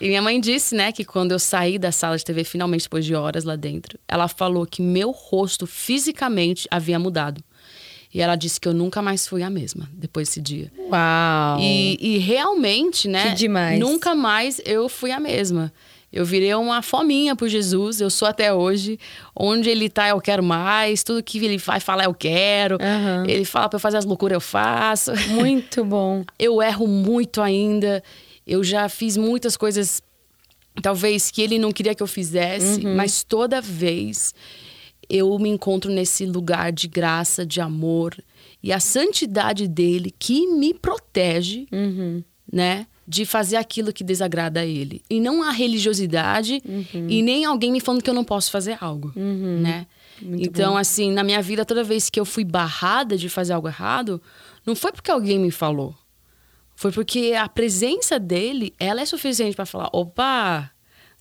[0.00, 3.04] E minha mãe disse, né, que quando eu saí da sala de TV, finalmente, depois
[3.04, 7.44] de horas lá dentro, ela falou que meu rosto fisicamente havia mudado.
[8.12, 10.72] E ela disse que eu nunca mais fui a mesma depois desse dia.
[10.78, 11.60] Uau.
[11.60, 13.28] E, e realmente, né?
[13.28, 13.78] Que demais.
[13.78, 15.70] Nunca mais eu fui a mesma.
[16.12, 18.98] Eu virei uma fominha por Jesus, eu sou até hoje.
[19.34, 21.04] Onde ele tá, eu quero mais.
[21.04, 22.76] Tudo que ele vai falar, eu quero.
[22.80, 23.24] Aham.
[23.28, 25.12] Ele fala pra eu fazer as loucuras, eu faço.
[25.30, 26.24] Muito bom.
[26.38, 28.02] Eu erro muito ainda.
[28.46, 30.02] Eu já fiz muitas coisas,
[30.82, 32.96] talvez, que ele não queria que eu fizesse, Uhum.
[32.96, 34.34] mas toda vez
[35.08, 38.16] eu me encontro nesse lugar de graça, de amor
[38.62, 42.22] e a santidade dele que me protege, Uhum.
[42.52, 42.86] né?
[43.10, 45.02] De fazer aquilo que desagrada a ele.
[45.10, 46.62] E não a religiosidade
[47.08, 49.86] e nem alguém me falando que eu não posso fazer algo, né?
[50.22, 54.22] então, assim, na minha vida, toda vez que eu fui barrada de fazer algo errado,
[54.64, 55.92] não foi porque alguém me falou.
[56.76, 60.70] Foi porque a presença dele, ela é suficiente para falar: opa,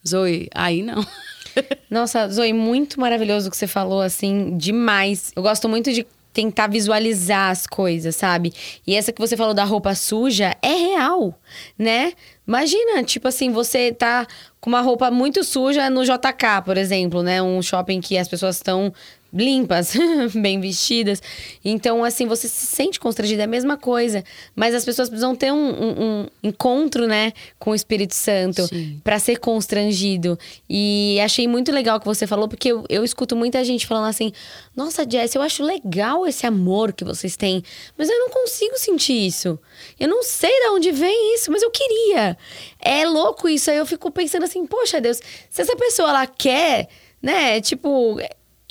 [0.08, 1.04] Zoe, aí não.
[1.90, 5.32] Nossa, Zoe, muito maravilhoso o que você falou, assim, demais.
[5.36, 6.06] Eu gosto muito de
[6.40, 8.54] tentar visualizar as coisas, sabe?
[8.88, 11.38] E essa que você falou da roupa suja é real,
[11.78, 12.14] né?
[12.48, 14.26] Imagina, tipo assim, você tá
[14.62, 17.42] com uma roupa muito suja no JK, por exemplo, né?
[17.42, 18.94] Um shopping que as pessoas estão
[19.34, 19.94] limpas,
[20.34, 21.22] bem vestidas.
[21.64, 24.24] Então, assim, você se sente constrangida, é a mesma coisa.
[24.56, 28.68] Mas as pessoas precisam ter um, um, um encontro, né, com o Espírito Santo
[29.04, 30.38] para ser constrangido.
[30.70, 34.08] E achei muito legal o que você falou, porque eu, eu escuto muita gente falando
[34.08, 34.32] assim:
[34.76, 37.64] Nossa, Jess, eu acho legal esse amor que vocês têm,
[37.98, 39.60] mas eu não consigo sentir isso.
[40.00, 42.38] Eu não sei de onde vem isso, mas eu queria.
[42.80, 43.70] É louco isso.
[43.70, 46.88] Aí eu fico pensando assim: Poxa, Deus, se essa pessoa ela quer,
[47.22, 48.18] né, tipo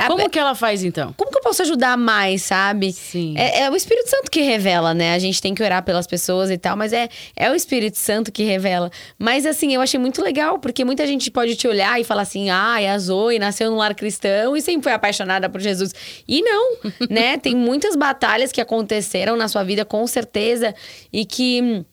[0.07, 1.13] como que ela faz então?
[1.17, 2.93] Como que eu posso ajudar mais, sabe?
[2.93, 3.35] Sim.
[3.37, 5.15] É, é, o Espírito Santo que revela, né?
[5.15, 8.31] A gente tem que orar pelas pessoas e tal, mas é, é o Espírito Santo
[8.31, 8.91] que revela.
[9.19, 12.49] Mas assim, eu achei muito legal, porque muita gente pode te olhar e falar assim:
[12.51, 15.93] ah, a Zoe nasceu num lar cristão e sempre foi apaixonada por Jesus.
[16.27, 16.77] E não,
[17.11, 17.37] né?
[17.37, 20.75] Tem muitas batalhas que aconteceram na sua vida, com certeza,
[21.13, 21.85] e que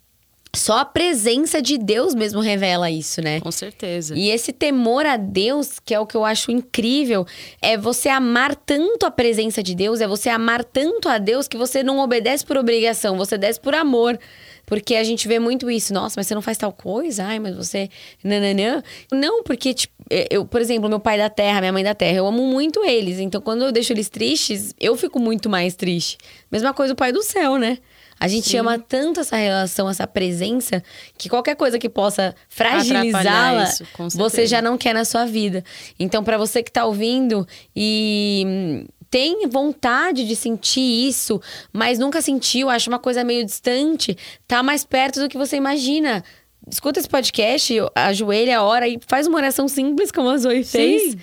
[0.55, 3.39] só a presença de Deus mesmo revela isso, né?
[3.39, 4.15] Com certeza.
[4.15, 7.25] E esse temor a Deus, que é o que eu acho incrível,
[7.61, 11.57] é você amar tanto a presença de Deus, é você amar tanto a Deus que
[11.57, 14.19] você não obedece por obrigação, você desce por amor.
[14.65, 15.93] Porque a gente vê muito isso.
[15.93, 17.23] Nossa, mas você não faz tal coisa?
[17.23, 17.89] Ai, mas você.
[18.23, 18.81] Nananã.
[19.11, 19.93] Não, porque, tipo,
[20.29, 23.19] eu, por exemplo, meu pai da terra, minha mãe da terra, eu amo muito eles.
[23.19, 26.17] Então, quando eu deixo eles tristes, eu fico muito mais triste.
[26.51, 27.77] Mesma coisa o pai do céu, né?
[28.19, 28.57] A gente Sim.
[28.57, 30.81] ama tanto essa relação, essa presença,
[31.17, 33.69] que qualquer coisa que possa fragilizá-la,
[34.13, 35.63] você já não quer na sua vida.
[35.99, 42.69] Então, para você que tá ouvindo e tem vontade de sentir isso, mas nunca sentiu,
[42.69, 46.23] acha uma coisa meio distante, tá mais perto do que você imagina.
[46.69, 51.15] Escuta esse podcast, ajoelha, ora e faz uma oração simples como a Zoe fez.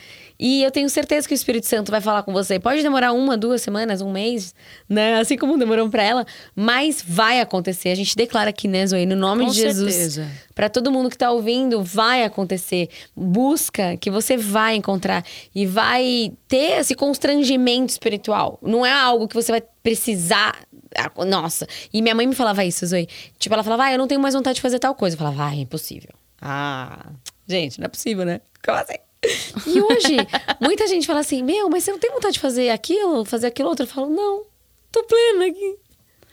[0.45, 2.59] E eu tenho certeza que o Espírito Santo vai falar com você.
[2.59, 4.53] Pode demorar uma, duas semanas, um mês,
[4.89, 5.21] né?
[5.21, 7.91] Assim como demorou para ela, mas vai acontecer.
[7.91, 10.19] A gente declara aqui, né, Zoe, no nome com de Jesus.
[10.53, 12.89] Para todo mundo que tá ouvindo, vai acontecer.
[13.15, 15.25] Busca que você vai encontrar
[15.55, 18.59] e vai ter esse constrangimento espiritual.
[18.61, 20.59] Não é algo que você vai precisar
[20.97, 21.69] ah, nossa.
[21.93, 23.09] E minha mãe me falava isso, Zoe.
[23.39, 25.15] Tipo, ela falava, ah, eu não tenho mais vontade de fazer tal coisa.
[25.15, 26.11] Eu falava, ah, é impossível.
[26.41, 27.13] Ah,
[27.47, 28.41] gente, não é possível, né?
[28.61, 28.97] Como assim?
[29.67, 30.17] E hoje,
[30.61, 33.69] muita gente fala assim: Meu, mas você não tem vontade de fazer aquilo, fazer aquilo
[33.69, 33.85] outro?
[33.85, 34.43] Eu falo: Não,
[34.91, 35.77] tô plena aqui.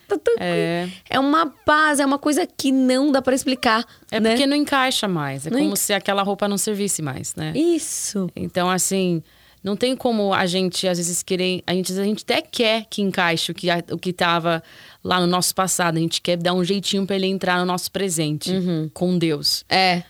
[0.07, 0.89] Tá é.
[1.07, 3.85] é uma paz, é uma coisa que não dá para explicar.
[4.11, 4.31] É né?
[4.31, 5.45] porque não encaixa mais.
[5.45, 7.53] É não como se aquela roupa não servisse mais, né?
[7.55, 8.27] Isso.
[8.35, 9.21] Então, assim,
[9.63, 11.61] não tem como a gente, às vezes, querer.
[11.67, 14.63] A gente, a gente até quer que encaixe o que, o que tava
[15.03, 15.97] lá no nosso passado.
[15.97, 18.89] A gente quer dar um jeitinho para ele entrar no nosso presente uhum.
[18.93, 19.63] com Deus.
[19.69, 20.03] É.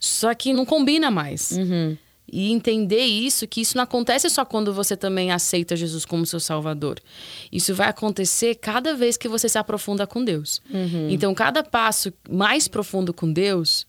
[0.00, 1.52] Só que não combina mais.
[1.52, 1.96] Uhum.
[2.30, 6.40] E entender isso, que isso não acontece só quando você também aceita Jesus como seu
[6.40, 6.98] Salvador.
[7.52, 10.60] Isso vai acontecer cada vez que você se aprofunda com Deus.
[10.72, 11.08] Uhum.
[11.10, 13.86] Então, cada passo mais profundo com Deus,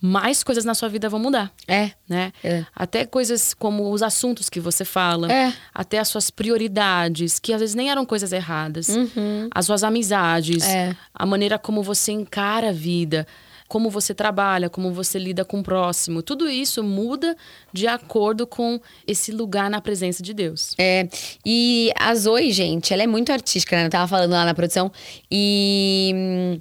[0.00, 1.52] mais coisas na sua vida vão mudar.
[1.68, 1.90] É.
[2.08, 2.32] Né?
[2.42, 2.64] É.
[2.74, 5.52] Até coisas como os assuntos que você fala, é.
[5.74, 9.48] até as suas prioridades, que às vezes nem eram coisas erradas, uhum.
[9.54, 10.96] as suas amizades, é.
[11.14, 13.26] a maneira como você encara a vida
[13.70, 16.24] como você trabalha, como você lida com o próximo.
[16.24, 17.36] Tudo isso muda
[17.72, 20.74] de acordo com esse lugar na presença de Deus.
[20.76, 21.08] É.
[21.46, 23.86] E a Zoe, gente, ela é muito artística, né?
[23.86, 24.90] Eu tava falando lá na produção.
[25.30, 26.10] E.
[26.12, 26.60] Hum,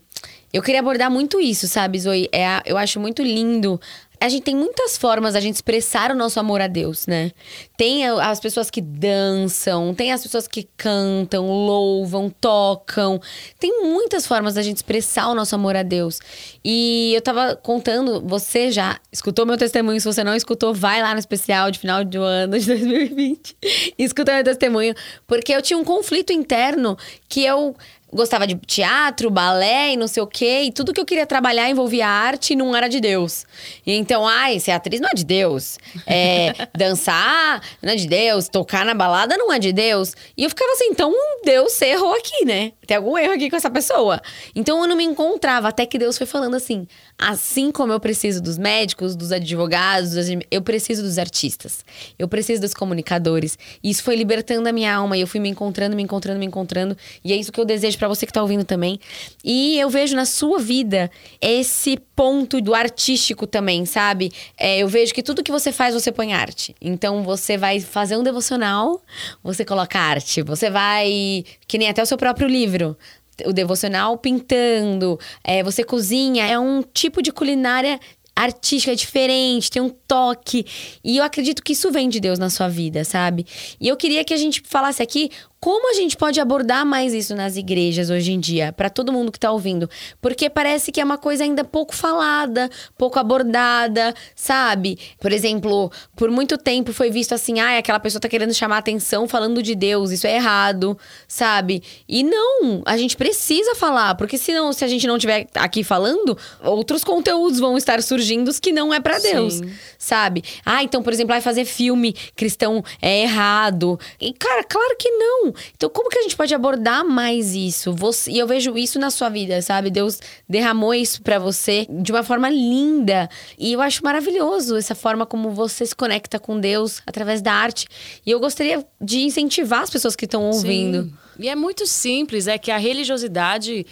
[0.53, 2.29] eu queria abordar muito isso, sabe, Zoe?
[2.31, 3.81] É, eu acho muito lindo
[4.21, 7.31] a gente tem muitas formas a gente expressar o nosso amor a Deus, né?
[7.77, 13.21] Tem as pessoas que dançam, tem as pessoas que cantam, louvam, tocam.
[13.57, 16.19] Tem muitas formas da gente expressar o nosso amor a Deus.
[16.63, 21.13] E eu tava contando, você já escutou meu testemunho, se você não escutou, vai lá
[21.13, 23.55] no especial de final do ano de 2020
[23.97, 24.93] e escuta meu testemunho,
[25.25, 27.75] porque eu tinha um conflito interno que eu
[28.11, 31.69] gostava de teatro, balé e não sei o quê, e tudo que eu queria trabalhar
[31.69, 33.45] envolvia arte e não era de Deus.
[33.85, 35.77] E então, ai, ser atriz não é de Deus.
[36.05, 40.13] É, dançar não é de Deus, tocar na balada não é de Deus.
[40.35, 42.73] E eu ficava assim, então Deus errou aqui, né?
[42.87, 44.19] Tem algum erro aqui com essa pessoa.
[44.55, 46.87] Então eu não me encontrava, até que Deus foi falando assim:
[47.17, 50.13] assim como eu preciso dos médicos, dos advogados,
[50.49, 51.85] eu preciso dos artistas.
[52.17, 53.57] Eu preciso dos comunicadores.
[53.83, 56.45] E isso foi libertando a minha alma e eu fui me encontrando, me encontrando, me
[56.45, 56.97] encontrando.
[57.23, 58.99] E é isso que eu desejo para você que tá ouvindo também.
[59.43, 64.31] E eu vejo na sua vida esse ponto do artístico também, sabe?
[64.57, 66.73] É, eu vejo que tudo que você faz, você põe arte.
[66.81, 69.01] Então você vai fazer um devocional,
[69.43, 70.41] você coloca arte.
[70.41, 71.43] Você vai.
[71.67, 72.97] Que nem até o seu próprio livro
[73.45, 77.97] o devocional pintando, é, você cozinha, é um tipo de culinária
[78.39, 80.65] artística, é diferente, tem um toque.
[81.03, 83.45] E eu acredito que isso vem de Deus na sua vida, sabe?
[83.79, 85.29] E eu queria que a gente falasse aqui
[85.59, 89.31] como a gente pode abordar mais isso nas igrejas hoje em dia, para todo mundo
[89.31, 89.89] que está ouvindo?
[90.21, 94.97] Porque parece que é uma coisa ainda pouco falada, pouco abordada, sabe?
[95.19, 99.27] Por exemplo, por muito tempo foi visto assim: ah, aquela pessoa está querendo chamar atenção
[99.27, 100.97] falando de Deus, isso é errado,
[101.27, 101.81] sabe?
[102.07, 106.37] E não, a gente precisa falar, porque senão, se a gente não estiver aqui falando,
[106.61, 109.71] outros conteúdos vão estar surgindo que não é para Deus, Sim.
[109.97, 110.43] sabe?
[110.65, 113.99] Ah, então, por exemplo, vai fazer filme cristão é errado.
[114.19, 115.48] E, cara, claro que não.
[115.75, 117.93] Então, como que a gente pode abordar mais isso?
[117.93, 119.89] Você, e eu vejo isso na sua vida, sabe?
[119.89, 123.29] Deus derramou isso para você de uma forma linda.
[123.57, 127.87] E eu acho maravilhoso essa forma como você se conecta com Deus através da arte.
[128.25, 131.03] E eu gostaria de incentivar as pessoas que estão ouvindo.
[131.03, 131.13] Sim.
[131.39, 133.85] E é muito simples, é que a religiosidade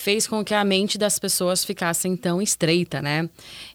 [0.00, 3.28] fez com que a mente das pessoas ficasse tão estreita, né?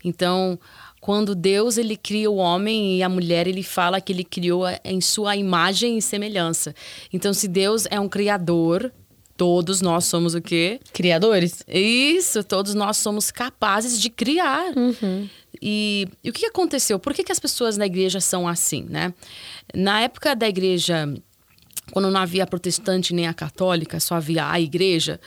[0.03, 0.59] Então,
[1.05, 4.99] quando Deus ele cria o homem e a mulher, ele fala que ele criou em
[4.99, 6.73] sua imagem e semelhança.
[7.13, 8.91] Então, se Deus é um criador,
[9.37, 10.79] todos nós somos o quê?
[10.91, 11.63] Criadores.
[11.67, 14.75] Isso, todos nós somos capazes de criar.
[14.75, 15.29] Uhum.
[15.61, 16.97] E, e, o que aconteceu?
[16.97, 19.13] Por que, que as pessoas na igreja são assim, né?
[19.75, 21.07] Na época da igreja
[21.91, 25.19] quando não havia protestante nem a católica, só havia a igreja.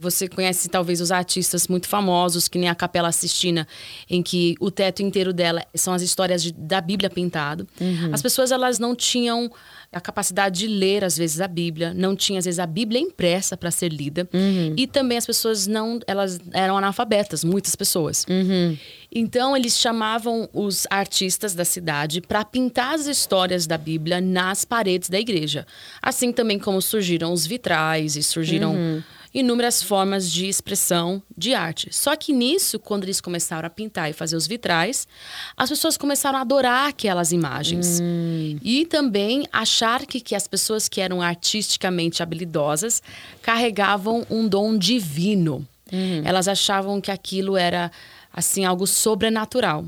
[0.00, 3.66] Você conhece talvez os artistas muito famosos, que nem a Capela Sistina,
[4.08, 7.66] em que o teto inteiro dela são as histórias de, da Bíblia pintado.
[7.80, 8.10] Uhum.
[8.12, 9.50] As pessoas elas não tinham
[9.94, 13.56] a capacidade de ler às vezes a Bíblia, não tinha às vezes a Bíblia impressa
[13.56, 14.74] para ser lida uhum.
[14.76, 18.26] e também as pessoas não, elas eram analfabetas, muitas pessoas.
[18.28, 18.76] Uhum.
[19.14, 25.08] Então eles chamavam os artistas da cidade para pintar as histórias da Bíblia nas paredes
[25.08, 25.66] da igreja,
[26.02, 29.02] assim também como surgiram os vitrais e surgiram uhum
[29.34, 31.88] inúmeras formas de expressão de arte.
[31.90, 35.08] Só que nisso, quando eles começaram a pintar e fazer os vitrais,
[35.56, 37.98] as pessoas começaram a adorar aquelas imagens.
[38.00, 38.56] Hum.
[38.62, 43.02] E também achar que, que as pessoas que eram artisticamente habilidosas
[43.42, 45.66] carregavam um dom divino.
[45.92, 46.22] Uhum.
[46.24, 47.90] Elas achavam que aquilo era
[48.32, 49.84] assim algo sobrenatural.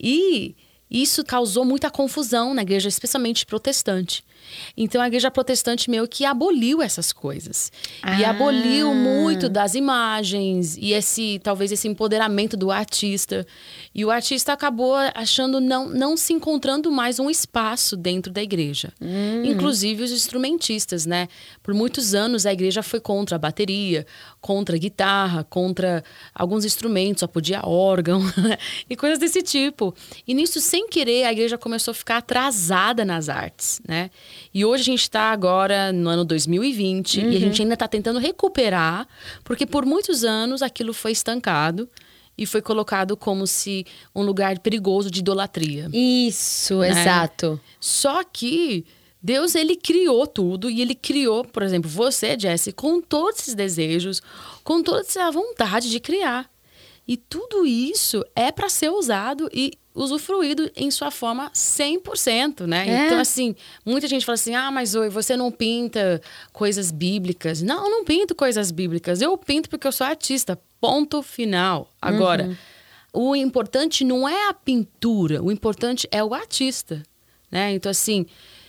[0.00, 0.56] E
[0.90, 4.24] isso causou muita confusão na igreja, especialmente protestante.
[4.76, 7.72] Então a igreja protestante meio que aboliu essas coisas.
[8.02, 8.18] Ah.
[8.18, 13.46] E aboliu muito das imagens e esse talvez esse empoderamento do artista.
[13.94, 18.92] E o artista acabou achando não não se encontrando mais um espaço dentro da igreja.
[19.00, 19.44] Hum.
[19.44, 21.28] Inclusive os instrumentistas, né?
[21.62, 24.06] Por muitos anos a igreja foi contra a bateria,
[24.40, 26.02] contra a guitarra, contra
[26.34, 28.20] alguns instrumentos, só podia órgão
[28.88, 29.94] e coisas desse tipo.
[30.26, 34.10] E nisso sem querer a igreja começou a ficar atrasada nas artes, né?
[34.52, 37.30] E hoje a gente está agora no ano 2020 uhum.
[37.30, 39.06] e a gente ainda está tentando recuperar,
[39.42, 41.88] porque por muitos anos aquilo foi estancado
[42.36, 45.88] e foi colocado como se um lugar perigoso de idolatria.
[45.92, 46.90] Isso, né?
[46.90, 47.60] exato.
[47.78, 48.84] Só que
[49.22, 54.20] Deus ele criou tudo e ele criou, por exemplo, você, Jesse, com todos esses desejos,
[54.62, 56.50] com toda essa vontade de criar.
[57.06, 62.88] E tudo isso é para ser usado e usufruído em sua forma 100%, né?
[62.88, 63.06] É.
[63.06, 63.54] Então, assim,
[63.86, 66.20] muita gente fala assim: ah, mas oi, você não pinta
[66.52, 67.62] coisas bíblicas.
[67.62, 69.22] Não, eu não pinto coisas bíblicas.
[69.22, 70.58] Eu pinto porque eu sou artista.
[70.80, 71.88] Ponto final.
[72.02, 72.56] Agora,
[73.12, 73.30] uhum.
[73.30, 77.02] o importante não é a pintura, o importante é o artista,
[77.50, 77.72] né?
[77.72, 78.26] Então, assim,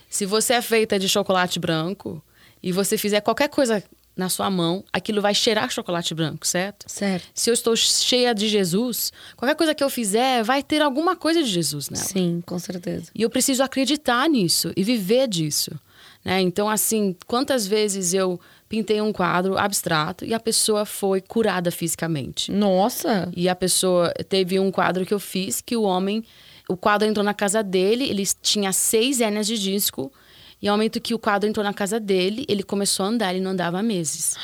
[0.08, 2.22] se você é feita de chocolate branco
[2.62, 3.82] e você fizer qualquer coisa
[4.16, 6.86] na sua mão, aquilo vai cheirar chocolate branco, certo?
[6.88, 7.26] Certo.
[7.34, 11.42] Se eu estou cheia de Jesus, qualquer coisa que eu fizer vai ter alguma coisa
[11.42, 12.04] de Jesus nela.
[12.04, 13.10] Sim, com certeza.
[13.14, 15.78] E eu preciso acreditar nisso e viver disso.
[16.24, 16.40] Né?
[16.40, 22.50] Então, assim, quantas vezes eu pintei um quadro abstrato e a pessoa foi curada fisicamente.
[22.50, 23.30] Nossa!
[23.36, 26.24] E a pessoa teve um quadro que eu fiz que o homem,
[26.68, 30.10] o quadro entrou na casa dele, ele tinha seis hérnias de disco
[30.60, 33.44] e ao momento que o quadro entrou na casa dele, ele começou a andar, ele
[33.44, 34.36] não andava há meses.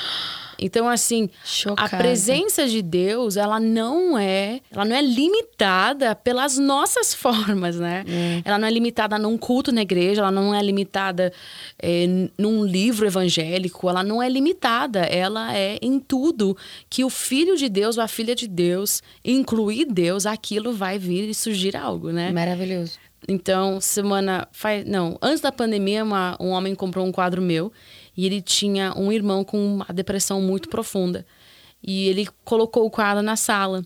[0.63, 1.97] Então, assim, Chocada.
[1.97, 8.05] a presença de Deus, ela não é, ela não é limitada pelas nossas formas, né?
[8.07, 8.43] É.
[8.45, 11.33] Ela não é limitada num culto na igreja, ela não é limitada
[11.81, 16.57] é, num livro evangélico, ela não é limitada, ela é em tudo
[16.89, 21.29] que o filho de Deus ou a filha de Deus, incluir Deus, aquilo vai vir
[21.29, 22.31] e surgir algo, né?
[22.31, 22.99] Maravilhoso.
[23.29, 24.49] Então, semana.
[24.53, 27.73] Faz, não, antes da pandemia, uma, um homem comprou um quadro meu
[28.17, 31.25] e ele tinha um irmão com uma depressão muito profunda.
[31.83, 33.85] E ele colocou o quadro na sala.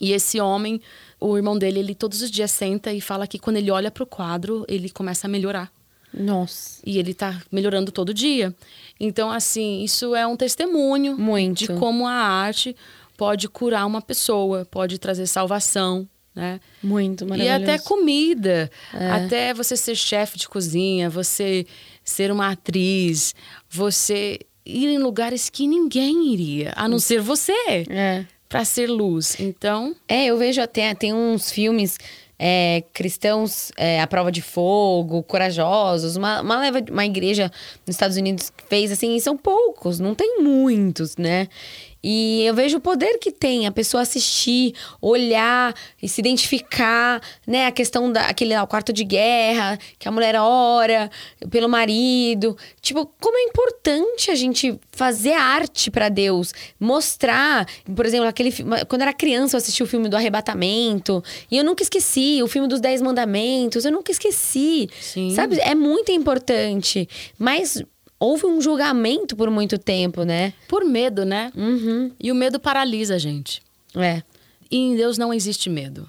[0.00, 0.80] E esse homem,
[1.20, 4.02] o irmão dele, ele todos os dias senta e fala que quando ele olha para
[4.02, 5.72] o quadro, ele começa a melhorar.
[6.12, 6.80] Nossa.
[6.84, 8.54] E ele tá melhorando todo dia.
[8.98, 11.58] Então, assim, isso é um testemunho Muito.
[11.58, 12.74] de como a arte
[13.16, 16.08] pode curar uma pessoa, pode trazer salvação,
[16.38, 16.60] né?
[16.82, 17.62] Muito E maravilhoso.
[17.64, 19.10] até comida, É.
[19.10, 21.66] até você ser chefe de cozinha, você
[22.04, 23.34] ser uma atriz,
[23.68, 27.52] você ir em lugares que ninguém iria, a não ser você,
[27.90, 28.24] É.
[28.48, 29.36] para ser luz.
[29.40, 31.98] Então, É, eu vejo até, tem uns filmes
[32.40, 37.50] é, cristãos é, à prova de fogo, corajosos, uma, uma leva, uma igreja
[37.84, 41.48] nos Estados Unidos fez assim, e são poucos, não tem muitos, né?
[42.02, 47.66] E eu vejo o poder que tem a pessoa assistir, olhar e se identificar, né?
[47.66, 51.10] A questão da aquele lá, o quarto de guerra, que a mulher ora
[51.50, 52.56] pelo marido.
[52.80, 58.52] Tipo, como é importante a gente fazer arte pra Deus, mostrar, por exemplo, aquele
[58.88, 62.48] quando eu era criança eu assisti o filme do arrebatamento, e eu nunca esqueci, o
[62.48, 64.88] filme dos Dez Mandamentos, eu nunca esqueci.
[65.00, 65.34] Sim.
[65.34, 65.58] Sabe?
[65.60, 67.82] É muito importante, mas
[68.18, 70.52] houve um julgamento por muito tempo, né?
[70.68, 71.52] por medo, né?
[71.56, 72.10] Uhum.
[72.18, 73.62] E o medo paralisa a gente.
[73.94, 74.22] É.
[74.70, 76.08] E em Deus não existe medo.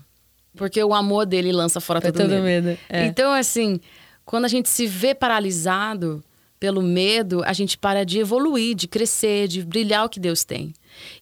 [0.55, 2.43] Porque o amor dele lança fora todo, todo medo.
[2.43, 3.05] medo, é.
[3.05, 3.79] Então, assim,
[4.25, 6.23] quando a gente se vê paralisado
[6.59, 10.73] pelo medo, a gente para de evoluir, de crescer, de brilhar o que Deus tem.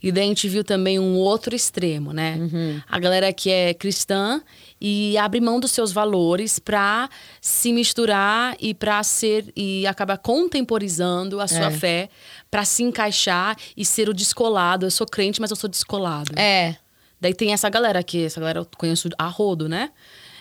[0.01, 2.37] E daí a gente viu também um outro extremo, né?
[2.39, 2.81] Uhum.
[2.89, 4.41] A galera que é cristã
[4.81, 7.07] e abre mão dos seus valores para
[7.39, 11.71] se misturar e para ser e acaba contemporizando a sua É.
[11.71, 12.09] fé
[12.49, 14.85] para se encaixar e ser o descolado.
[14.85, 16.31] Eu sou crente, mas eu sou descolado.
[16.39, 16.75] É.
[17.21, 19.91] Daí tem essa galera aqui, essa galera eu conheço a rodo, né?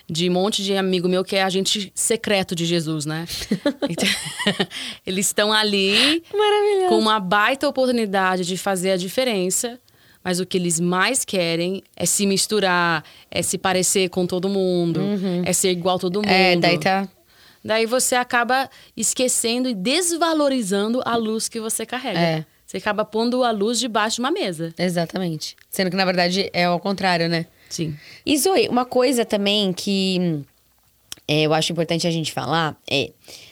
[0.08, 3.26] De um monte de amigo meu que é agente secreto de Jesus, né?
[3.88, 4.08] Então,
[5.06, 6.22] eles estão ali
[6.88, 9.80] com uma baita oportunidade de fazer a diferença,
[10.22, 15.00] mas o que eles mais querem é se misturar, é se parecer com todo mundo,
[15.44, 16.28] é ser igual a todo mundo.
[16.28, 17.08] É, daí tá.
[17.64, 22.18] Daí você acaba esquecendo e desvalorizando a luz que você carrega.
[22.18, 22.46] É.
[22.64, 24.72] Você acaba pondo a luz debaixo de uma mesa.
[24.78, 25.56] Exatamente.
[25.70, 27.46] Sendo que, na verdade, é ao contrário, né?
[27.76, 27.94] Sim.
[28.24, 30.44] E Zoe, uma coisa também que hum,
[31.28, 33.10] é, eu acho importante a gente falar é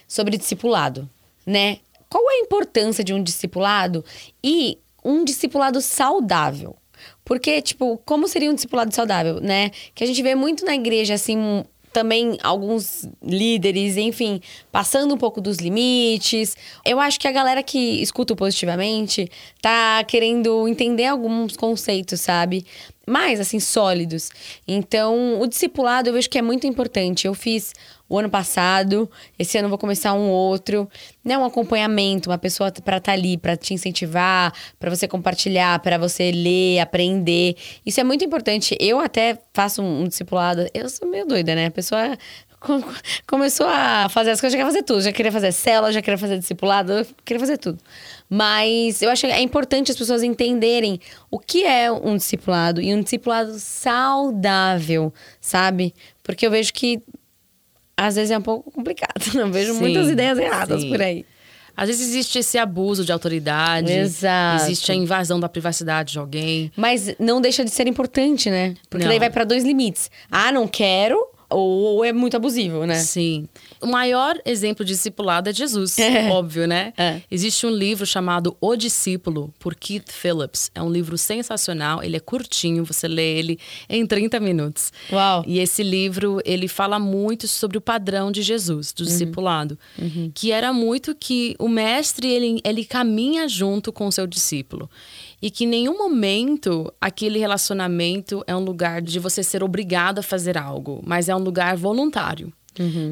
[0.08, 1.08] sobre discipulado,
[1.46, 1.78] né?
[2.08, 4.02] Qual é a importância de um discipulado
[4.42, 6.74] e um discipulado saudável?
[7.22, 9.70] Porque, tipo, como seria um discipulado saudável, né?
[9.94, 11.64] Que a gente vê muito na igreja, assim,
[11.94, 16.56] também alguns líderes, enfim, passando um pouco dos limites.
[16.84, 19.30] Eu acho que a galera que escuta positivamente
[19.62, 22.66] tá querendo entender alguns conceitos, sabe?
[23.06, 24.30] Mais, assim, sólidos.
[24.66, 27.26] Então, o discipulado eu vejo que é muito importante.
[27.26, 27.72] Eu fiz
[28.08, 30.88] o ano passado, esse ano vou começar um outro,
[31.24, 31.36] né?
[31.38, 36.30] Um acompanhamento, uma pessoa para estar ali, para te incentivar, para você compartilhar, para você
[36.30, 37.56] ler, aprender.
[37.84, 38.76] Isso é muito importante.
[38.78, 40.66] Eu até faço um, um discipulado.
[40.74, 41.66] Eu sou meio doida, né?
[41.66, 42.16] A pessoa
[43.26, 45.00] começou a fazer as coisas, já queria fazer tudo.
[45.02, 47.78] Já queria fazer célula, já queria fazer discipulado, eu queria fazer tudo.
[48.28, 50.98] Mas eu acho que é importante as pessoas entenderem
[51.30, 55.94] o que é um discipulado e um discipulado saudável, sabe?
[56.22, 57.02] Porque eu vejo que
[57.96, 59.22] às vezes é um pouco complicado.
[59.38, 60.88] Eu vejo Sim, muitas ideias erradas sim.
[60.90, 61.24] por aí.
[61.76, 63.92] Às vezes existe esse abuso de autoridade.
[63.92, 64.64] Exato.
[64.64, 66.70] Existe a invasão da privacidade de alguém.
[66.76, 68.74] Mas não deixa de ser importante, né?
[68.88, 69.10] Porque Não.
[69.10, 70.08] daí vai pra dois limites.
[70.30, 71.18] Ah, não quero,
[71.54, 72.96] ou, ou é muito abusivo, né?
[72.96, 73.48] Sim.
[73.80, 76.28] O maior exemplo de discipulado é Jesus, É.
[76.30, 76.92] óbvio, né?
[76.96, 77.20] É.
[77.30, 80.70] Existe um livro chamado O Discípulo, por Keith Phillips.
[80.74, 84.92] É um livro sensacional, ele é curtinho, você lê ele em 30 minutos.
[85.12, 85.44] Uau.
[85.46, 89.78] E esse livro, ele fala muito sobre o padrão de Jesus, do discipulado.
[90.34, 94.88] Que era muito que o mestre, ele, ele caminha junto com o seu discípulo.
[95.44, 100.22] E que em nenhum momento aquele relacionamento é um lugar de você ser obrigado a
[100.22, 102.50] fazer algo, mas é um lugar voluntário.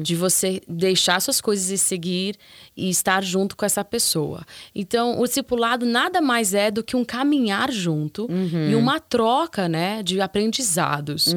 [0.01, 2.35] De você deixar suas coisas e seguir
[2.75, 4.43] e estar junto com essa pessoa.
[4.75, 8.27] Então, o discipulado nada mais é do que um caminhar junto
[8.71, 11.33] e uma troca, né, de aprendizados.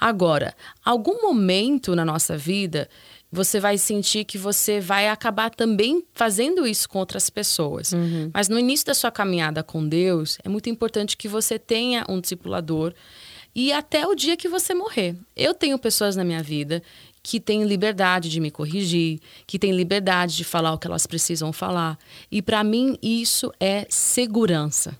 [0.00, 2.88] Agora, algum momento na nossa vida,
[3.36, 7.92] você vai sentir que você vai acabar também fazendo isso com outras pessoas.
[8.32, 12.18] Mas no início da sua caminhada com Deus, é muito importante que você tenha um
[12.18, 12.94] discipulador
[13.54, 15.16] e até o dia que você morrer.
[15.36, 16.82] Eu tenho pessoas na minha vida
[17.26, 19.18] que têm liberdade de me corrigir,
[19.48, 21.98] que têm liberdade de falar o que elas precisam falar.
[22.30, 24.96] E para mim isso é segurança.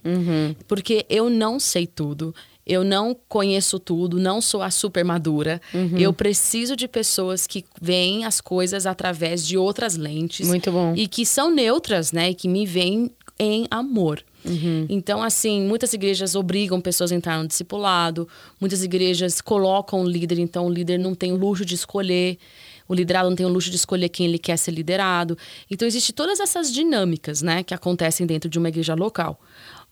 [0.67, 2.35] Porque eu não sei tudo.
[2.67, 5.61] Eu não conheço tudo, não sou a super madura.
[5.73, 5.97] Uhum.
[5.97, 10.49] Eu preciso de pessoas que veem as coisas através de outras lentes.
[10.49, 10.93] Muito bom.
[10.97, 12.31] E que são neutras, né?
[12.31, 13.09] E que me veem
[13.39, 14.23] em amor.
[14.45, 14.87] Uhum.
[14.89, 18.29] Então, assim, muitas igrejas obrigam pessoas a entrar no discipulado,
[18.61, 22.39] muitas igrejas colocam o líder, então o líder não tem o luxo de escolher,
[22.89, 25.37] o liderado não tem o luxo de escolher quem ele quer ser liderado.
[25.71, 29.41] Então, existe todas essas dinâmicas, né, que acontecem dentro de uma igreja local.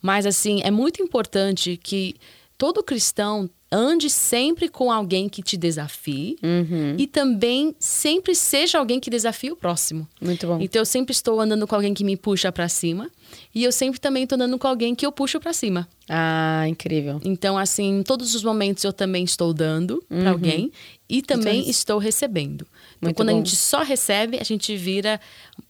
[0.01, 2.15] Mas, assim, é muito importante que
[2.57, 6.95] todo cristão ande sempre com alguém que te desafie Uhum.
[6.97, 10.07] e também sempre seja alguém que desafie o próximo.
[10.21, 10.59] Muito bom.
[10.61, 13.11] Então eu sempre estou andando com alguém que me puxa para cima
[13.53, 15.89] e eu sempre também estou andando com alguém que eu puxo para cima.
[16.09, 17.21] Ah, incrível.
[17.25, 20.71] Então assim, em todos os momentos eu também estou dando para alguém
[21.09, 22.65] e também estou recebendo.
[22.65, 23.09] Então, Uhum.
[23.09, 23.39] Muito quando a bom.
[23.39, 25.21] gente só recebe, a gente vira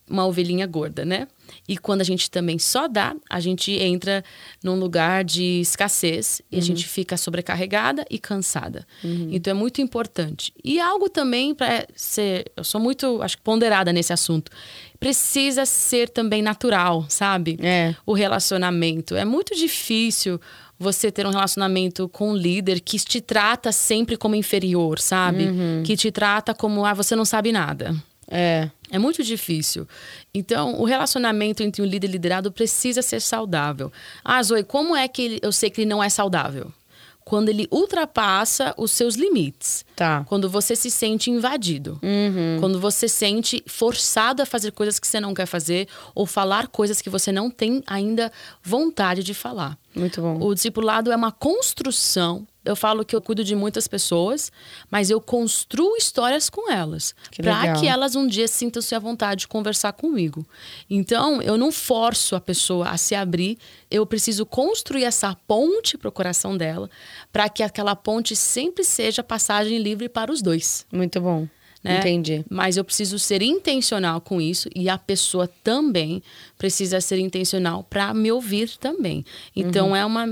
[0.08, 1.26] uma ovelhinha gorda, né?
[1.68, 4.22] E quando a gente também só dá, a gente entra
[4.62, 6.64] num lugar de escassez e a Uhum.
[6.64, 8.86] gente fica sobrecarregada e cansada.
[9.30, 10.52] Então é muito importante.
[10.62, 14.50] E algo também para ser, eu sou muito, acho que ponderada nesse assunto.
[14.98, 17.58] Precisa ser também natural, sabe?
[17.62, 17.94] É.
[18.06, 19.14] o relacionamento.
[19.16, 20.40] É muito difícil
[20.78, 25.46] você ter um relacionamento com um líder que te trata sempre como inferior, sabe?
[25.84, 27.94] Que te trata como, ah, você não sabe nada.
[28.28, 28.68] É.
[28.94, 29.88] É muito difícil.
[30.32, 33.90] Então, o relacionamento entre um líder e liderado precisa ser saudável.
[34.24, 36.70] Ah, Zoe, como é que ele- eu sei que ele não é saudável?
[37.24, 39.84] Quando ele ultrapassa os seus limites.
[39.96, 40.24] Tá.
[40.28, 41.98] Quando você se sente invadido.
[42.02, 42.58] Uhum.
[42.60, 47.00] Quando você sente forçado a fazer coisas que você não quer fazer ou falar coisas
[47.00, 48.30] que você não tem ainda
[48.62, 49.76] vontade de falar.
[49.94, 50.38] Muito bom.
[50.38, 52.46] O discipulado é uma construção.
[52.64, 54.50] Eu falo que eu cuido de muitas pessoas,
[54.90, 57.14] mas eu construo histórias com elas.
[57.36, 60.46] Para que elas um dia sintam-se à vontade de conversar comigo.
[60.88, 63.58] Então, eu não forço a pessoa a se abrir,
[63.90, 66.88] eu preciso construir essa ponte para o coração dela,
[67.32, 70.86] para que aquela ponte sempre seja passagem livre para os dois.
[70.90, 71.46] Muito bom.
[71.82, 71.98] né?
[71.98, 72.44] Entendi.
[72.48, 76.22] Mas eu preciso ser intencional com isso e a pessoa também
[76.56, 79.22] precisa ser intencional para me ouvir também.
[79.54, 80.26] Então é uma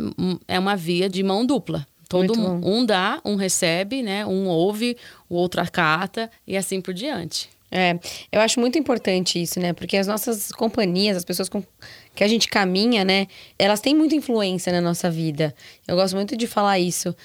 [0.49, 1.87] é uma via de mão dupla.
[2.13, 4.27] Todo um, um dá, um recebe, né?
[4.27, 4.97] Um ouve,
[5.29, 7.49] o outro acata e assim por diante.
[7.75, 7.99] É,
[8.31, 9.73] eu acho muito importante isso, né?
[9.73, 11.65] Porque as nossas companhias, as pessoas com
[12.15, 13.27] que a gente caminha, né?
[13.59, 15.55] Elas têm muita influência na nossa vida.
[15.89, 17.17] Eu gosto muito de falar isso.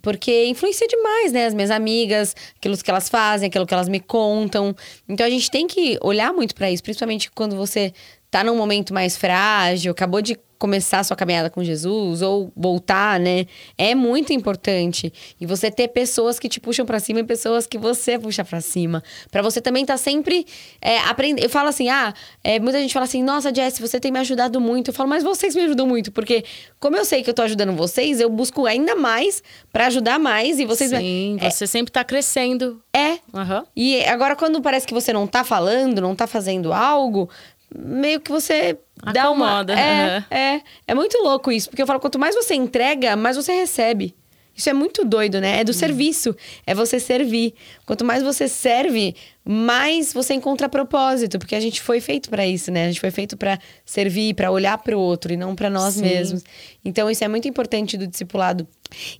[0.00, 1.46] Porque influencia demais, né?
[1.46, 4.74] As minhas amigas, aquilo que elas fazem, aquilo que elas me contam.
[5.06, 7.92] Então a gente tem que olhar muito pra isso, principalmente quando você
[8.30, 13.18] tá num momento mais frágil, acabou de começar a sua caminhada com Jesus ou voltar,
[13.18, 13.46] né?
[13.78, 15.10] É muito importante.
[15.40, 18.60] E você ter pessoas que te puxam pra cima e pessoas que você puxa pra
[18.60, 19.02] cima.
[19.30, 20.46] Pra você também tá sempre
[20.82, 21.42] é, aprendendo.
[21.42, 22.12] Eu falo assim, ah,
[22.44, 24.88] é, muita gente fala assim, nossa, Jess, você tem me ajudado muito.
[24.88, 26.44] Eu falo, mas vocês me ajudam muito, porque
[26.78, 30.58] como eu sei que eu tô ajudando vocês, eu busco ainda mais pra ajudar mais
[30.60, 32.82] e vocês Sim, você sempre está crescendo.
[32.92, 33.64] é Aham.
[33.74, 37.30] e agora, quando parece que você não tá falando, não tá fazendo algo,
[37.74, 38.78] meio que você
[39.12, 39.46] dá uma.
[39.46, 40.24] Acomoda, É, aham.
[40.30, 40.60] é.
[40.88, 44.14] É muito louco isso, porque eu falo, quanto mais você entrega, mais você recebe.
[44.54, 45.60] Isso é muito doido, né?
[45.60, 46.36] É do serviço.
[46.66, 47.54] É você servir.
[47.86, 49.14] Quanto mais você serve,
[49.52, 52.84] mais você encontra propósito, porque a gente foi feito pra isso, né?
[52.84, 56.02] A gente foi feito pra servir, pra olhar pro outro e não pra nós Sim.
[56.02, 56.44] mesmos.
[56.84, 58.64] Então isso é muito importante do discipulado.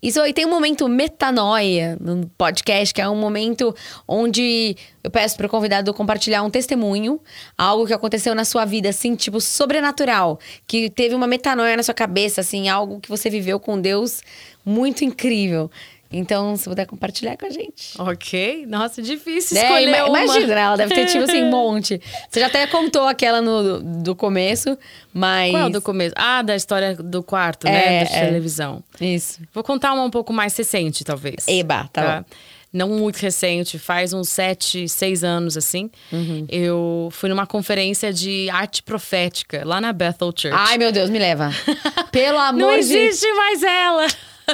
[0.01, 3.75] Isso aí tem um momento metanoia no podcast, que é um momento
[4.07, 7.21] onde eu peço para o convidado compartilhar um testemunho,
[7.59, 11.95] algo que aconteceu na sua vida, assim, tipo, sobrenatural, que teve uma metanoia na sua
[11.95, 14.23] cabeça, assim, algo que você viveu com Deus
[14.65, 15.69] muito incrível.
[16.13, 17.93] Então, se puder compartilhar com a gente.
[17.99, 18.67] Ok.
[18.67, 20.25] Nossa, difícil É, escolher ima- uma.
[20.25, 20.61] imagina, né?
[20.61, 22.01] ela deve ter tipo assim um monte.
[22.29, 24.77] Você já até contou aquela no, do começo,
[25.15, 25.53] mas.
[25.53, 26.15] Qual do começo?
[26.19, 28.05] Ah, da história do quarto, É, né?
[28.05, 28.25] Da é.
[28.27, 28.83] televisão.
[29.01, 29.41] Isso.
[29.55, 31.47] Vou contar uma um pouco mais recente, talvez.
[31.47, 32.25] Eba, tá bom.
[32.73, 35.91] Não muito recente, faz uns sete, seis anos, assim.
[36.13, 36.47] Uhum.
[36.49, 40.51] Eu fui numa conferência de arte profética lá na Bethel Church.
[40.57, 41.51] Ai, meu Deus, me leva.
[42.13, 44.07] Pelo amor não de existe mais ela!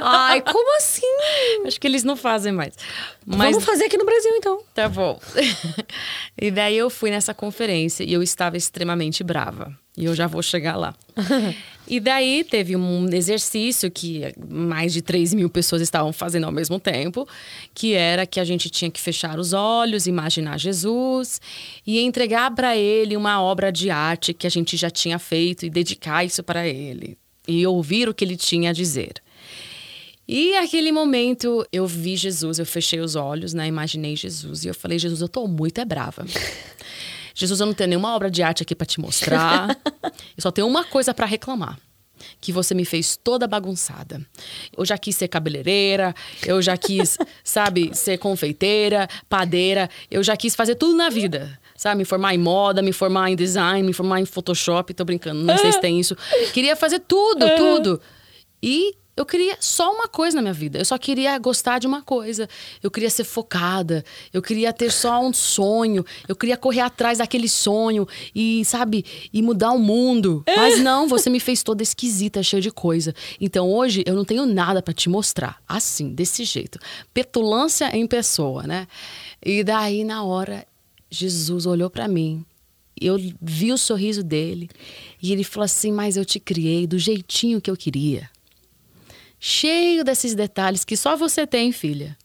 [0.02, 1.06] Ai, como assim?
[1.66, 2.74] Acho que eles não fazem mais.
[3.24, 4.62] Mas Vamos fazer aqui no Brasil, então.
[4.74, 5.20] Tá bom.
[6.40, 9.76] e daí eu fui nessa conferência e eu estava extremamente brava.
[9.96, 10.94] E eu já vou chegar lá.
[11.88, 16.78] e daí teve um exercício que mais de 3 mil pessoas estavam fazendo ao mesmo
[16.78, 17.26] tempo,
[17.74, 21.40] que era que a gente tinha que fechar os olhos, imaginar Jesus
[21.86, 25.70] e entregar para ele uma obra de arte que a gente já tinha feito e
[25.70, 27.16] dedicar isso para ele.
[27.48, 29.14] E ouvir o que ele tinha a dizer.
[30.28, 33.66] E aquele momento eu vi Jesus, eu fechei os olhos, né?
[33.66, 36.24] Imaginei Jesus e eu falei: Jesus, eu tô muito é brava.
[37.34, 39.78] Jesus, eu não tenho nenhuma obra de arte aqui para te mostrar.
[40.02, 41.78] eu só tenho uma coisa para reclamar.
[42.40, 44.24] que você me fez toda bagunçada.
[44.76, 46.14] Eu já quis ser cabeleireira,
[46.46, 51.58] eu já quis, sabe, ser confeiteira, padeira, eu já quis fazer tudo na vida.
[51.76, 55.44] Sabe, me formar em moda, me formar em design, me formar em Photoshop, tô brincando,
[55.44, 56.16] não sei se tem isso.
[56.54, 58.00] Queria fazer tudo, tudo.
[58.62, 60.78] E eu queria só uma coisa na minha vida.
[60.78, 62.46] Eu só queria gostar de uma coisa.
[62.82, 64.04] Eu queria ser focada.
[64.30, 66.04] Eu queria ter só um sonho.
[66.28, 70.44] Eu queria correr atrás daquele sonho e, sabe, e mudar o mundo.
[70.54, 73.14] Mas não, você me fez toda esquisita, cheia de coisa.
[73.40, 75.62] Então hoje eu não tenho nada para te mostrar.
[75.66, 76.78] Assim, desse jeito.
[77.14, 78.86] Petulância em pessoa, né?
[79.42, 80.66] E daí, na hora,
[81.10, 82.44] Jesus olhou para mim
[82.98, 84.70] eu vi o sorriso dele
[85.22, 88.30] e ele falou assim: Mas eu te criei do jeitinho que eu queria
[89.38, 92.16] cheio desses detalhes que só você tem, filha.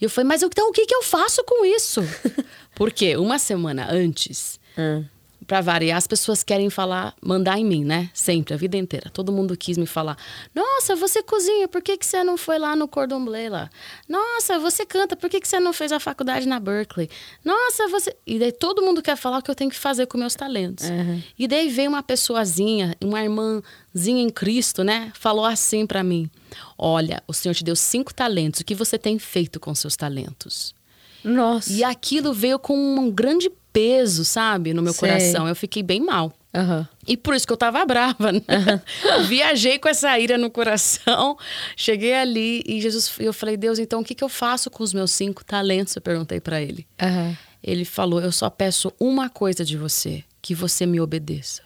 [0.00, 2.00] E eu falei, mas então o que, que eu faço com isso?
[2.74, 5.04] Porque uma semana antes, hum
[5.50, 8.08] para variar, as pessoas querem falar, mandar em mim, né?
[8.14, 9.10] Sempre, a vida inteira.
[9.10, 10.16] Todo mundo quis me falar:
[10.54, 13.68] Nossa, você cozinha, por que, que você não foi lá no Cordon Bleu lá?
[14.08, 17.10] Nossa, você canta, por que, que você não fez a faculdade na Berkeley?
[17.44, 18.16] Nossa, você.
[18.24, 20.88] E daí todo mundo quer falar o que eu tenho que fazer com meus talentos.
[20.88, 21.20] Uhum.
[21.36, 25.10] E daí veio uma pessoazinha, uma irmãzinha em Cristo, né?
[25.16, 26.30] Falou assim para mim:
[26.78, 30.76] Olha, o Senhor te deu cinco talentos, o que você tem feito com seus talentos?
[31.24, 31.72] Nossa.
[31.72, 35.08] E aquilo veio com um grande peso, sabe, no meu Sei.
[35.08, 35.48] coração.
[35.48, 36.32] Eu fiquei bem mal.
[36.52, 36.84] Uhum.
[37.06, 38.40] E por isso que eu tava brava, né?
[38.48, 39.24] Uhum.
[39.24, 41.38] Viajei com essa ira no coração.
[41.76, 44.92] Cheguei ali e Jesus, eu falei, Deus, então o que, que eu faço com os
[44.92, 45.94] meus cinco talentos?
[45.94, 46.86] Eu perguntei para ele.
[47.00, 47.36] Uhum.
[47.62, 51.62] Ele falou, eu só peço uma coisa de você, que você me obedeça.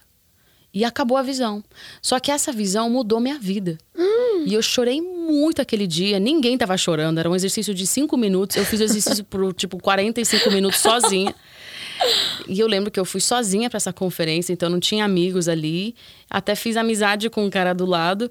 [0.73, 1.63] E acabou a visão.
[2.03, 3.79] Só que essa visão mudou minha vida.
[3.97, 4.45] Hum.
[4.45, 6.19] E eu chorei muito aquele dia.
[6.19, 7.19] Ninguém tava chorando.
[7.19, 8.57] Era um exercício de cinco minutos.
[8.57, 11.33] Eu fiz o exercício por, tipo, 45 minutos sozinha.
[12.49, 15.95] E eu lembro que eu fui sozinha para essa conferência, então não tinha amigos ali.
[16.29, 18.31] Até fiz amizade com um cara do lado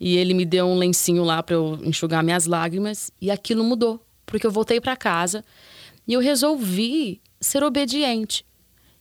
[0.00, 4.04] e ele me deu um lencinho lá para eu enxugar minhas lágrimas e aquilo mudou,
[4.26, 5.44] porque eu voltei para casa
[6.06, 8.44] e eu resolvi ser obediente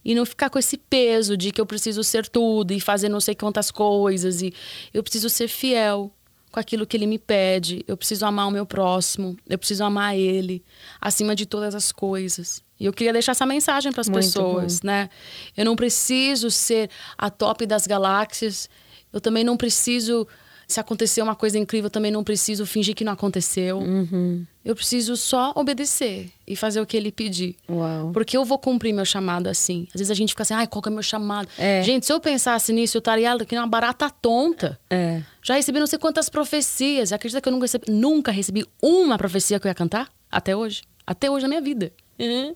[0.03, 3.19] e não ficar com esse peso de que eu preciso ser tudo e fazer não
[3.19, 4.53] sei quantas coisas e
[4.93, 6.11] eu preciso ser fiel
[6.51, 7.83] com aquilo que ele me pede.
[7.87, 10.63] Eu preciso amar o meu próximo, eu preciso amar ele
[10.99, 12.61] acima de todas as coisas.
[12.81, 14.87] E eu queria deixar essa mensagem para as pessoas, bom.
[14.87, 15.07] né?
[15.55, 18.67] Eu não preciso ser a top das galáxias.
[19.13, 20.27] Eu também não preciso
[20.67, 23.77] se acontecer uma coisa incrível, eu também não preciso fingir que não aconteceu.
[23.77, 24.43] Uhum.
[24.65, 27.55] Eu preciso só obedecer e fazer o que ele pedir.
[27.69, 28.11] Uau.
[28.11, 29.87] Porque eu vou cumprir meu chamado assim.
[29.93, 31.47] Às vezes a gente fica assim, ai, qual que é meu chamado?
[31.59, 31.83] É.
[31.83, 34.79] Gente, se eu pensasse nisso, eu estaria aqui uma barata tonta.
[34.89, 35.21] É.
[35.43, 37.11] Já recebi não sei quantas profecias.
[37.11, 40.09] Acredita que eu nunca recebi, nunca recebi uma profecia que eu ia cantar?
[40.31, 40.81] Até hoje.
[41.05, 41.91] Até hoje na minha vida.
[42.17, 42.55] Uhum.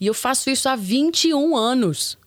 [0.00, 2.18] E eu faço isso há 21 anos.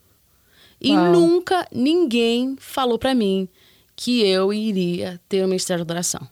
[0.80, 1.12] E Uau.
[1.12, 3.50] nunca ninguém falou para mim
[3.96, 6.28] que eu iria ter um ministério de adoração.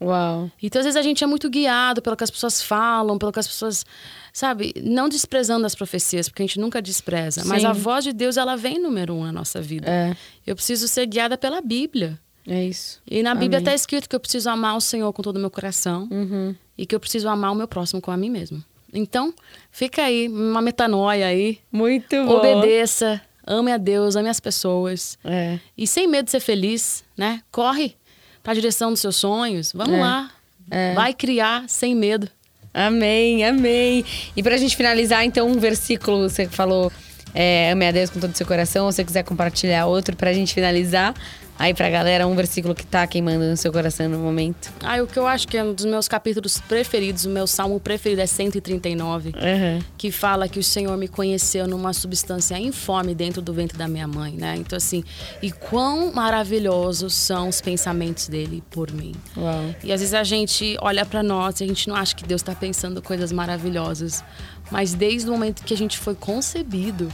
[0.00, 0.50] Uau.
[0.62, 3.38] Então, às vezes, a gente é muito guiado pelo que as pessoas falam, pelo que
[3.38, 3.84] as pessoas.
[4.32, 4.74] Sabe?
[4.82, 7.42] Não desprezando as profecias, porque a gente nunca despreza.
[7.42, 7.48] Sim.
[7.48, 9.88] Mas a voz de Deus, ela vem número um na nossa vida.
[9.88, 10.16] É.
[10.46, 12.18] Eu preciso ser guiada pela Bíblia.
[12.46, 13.00] É isso.
[13.08, 15.50] E na Bíblia está escrito que eu preciso amar o Senhor com todo o meu
[15.50, 16.54] coração uhum.
[16.76, 18.62] e que eu preciso amar o meu próximo com a mim mesmo.
[18.94, 19.34] Então,
[19.70, 21.58] fica aí, uma metanoia aí.
[21.70, 22.36] Muito bom.
[22.36, 25.18] Obedeça, ame a Deus, ame as pessoas.
[25.24, 25.58] É.
[25.76, 27.42] E sem medo de ser feliz, né?
[27.50, 27.96] Corre
[28.42, 29.72] para a direção dos seus sonhos.
[29.72, 30.00] Vamos é.
[30.00, 30.30] lá.
[30.70, 30.94] É.
[30.94, 32.28] Vai criar sem medo.
[32.72, 34.04] Amém, amém.
[34.36, 36.90] E para a gente finalizar, então, um versículo, você falou,
[37.34, 38.90] é, ame a Deus com todo o seu coração.
[38.90, 41.14] Se você quiser compartilhar outro para a gente finalizar,
[41.58, 44.72] aí pra galera um versículo que tá queimando no seu coração no momento?
[44.82, 47.78] Ah, o que eu acho que é um dos meus capítulos preferidos, o meu salmo
[47.80, 49.82] preferido é 139, uhum.
[49.96, 54.06] que fala que o Senhor me conheceu numa substância informe dentro do ventre da minha
[54.06, 54.56] mãe, né?
[54.56, 55.04] Então, assim,
[55.42, 59.12] e quão maravilhosos são os pensamentos dele por mim.
[59.36, 59.74] Uau.
[59.82, 62.42] E às vezes a gente olha para nós e a gente não acha que Deus
[62.42, 64.24] tá pensando coisas maravilhosas,
[64.70, 67.10] mas desde o momento que a gente foi concebido,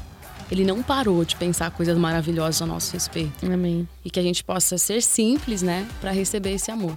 [0.51, 3.47] ele não parou de pensar coisas maravilhosas a nosso respeito.
[3.47, 3.89] Amém.
[4.05, 6.95] E que a gente possa ser simples, né, para receber esse amor.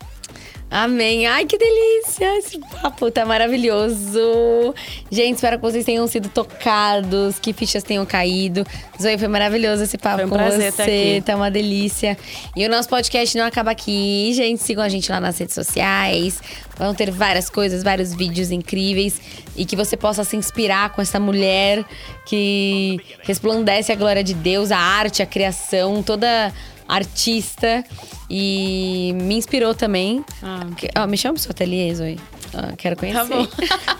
[0.74, 1.28] Amém.
[1.28, 2.40] Ai, que delícia!
[2.40, 4.74] Esse papo tá maravilhoso.
[5.12, 8.66] Gente, espero que vocês tenham sido tocados, que fichas tenham caído.
[9.00, 10.68] Zoe, foi maravilhoso esse papo foi um com prazer você.
[10.70, 11.22] Estar aqui.
[11.24, 12.18] Tá uma delícia.
[12.56, 14.64] E o nosso podcast não acaba aqui, gente.
[14.64, 16.42] Sigam a gente lá nas redes sociais.
[16.76, 19.22] Vão ter várias coisas, vários vídeos incríveis.
[19.56, 21.86] E que você possa se inspirar com essa mulher
[22.26, 26.52] que resplandece a glória de Deus, a arte, a criação, toda
[26.88, 27.84] artista
[28.30, 30.24] e me inspirou também.
[30.42, 30.68] Ah.
[30.76, 32.20] Que, ó, me chama pro seu ateliê, Zoe.
[32.54, 33.20] Ah, quero conhecer.
[33.20, 33.48] Tá bom.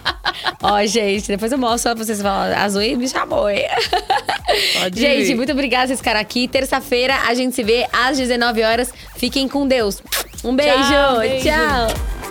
[0.62, 2.22] ó, gente, depois eu mostro pra vocês.
[2.22, 3.66] Falam, a Zoe me chamou, hein?
[4.80, 5.36] Pode gente, vir.
[5.36, 6.48] muito obrigada vocês ficarem aqui.
[6.48, 8.94] Terça-feira a gente se vê às 19 horas.
[9.16, 10.02] Fiquem com Deus.
[10.44, 10.74] Um beijo.
[10.90, 11.46] Tchau, beijo.
[11.46, 12.23] Tchau.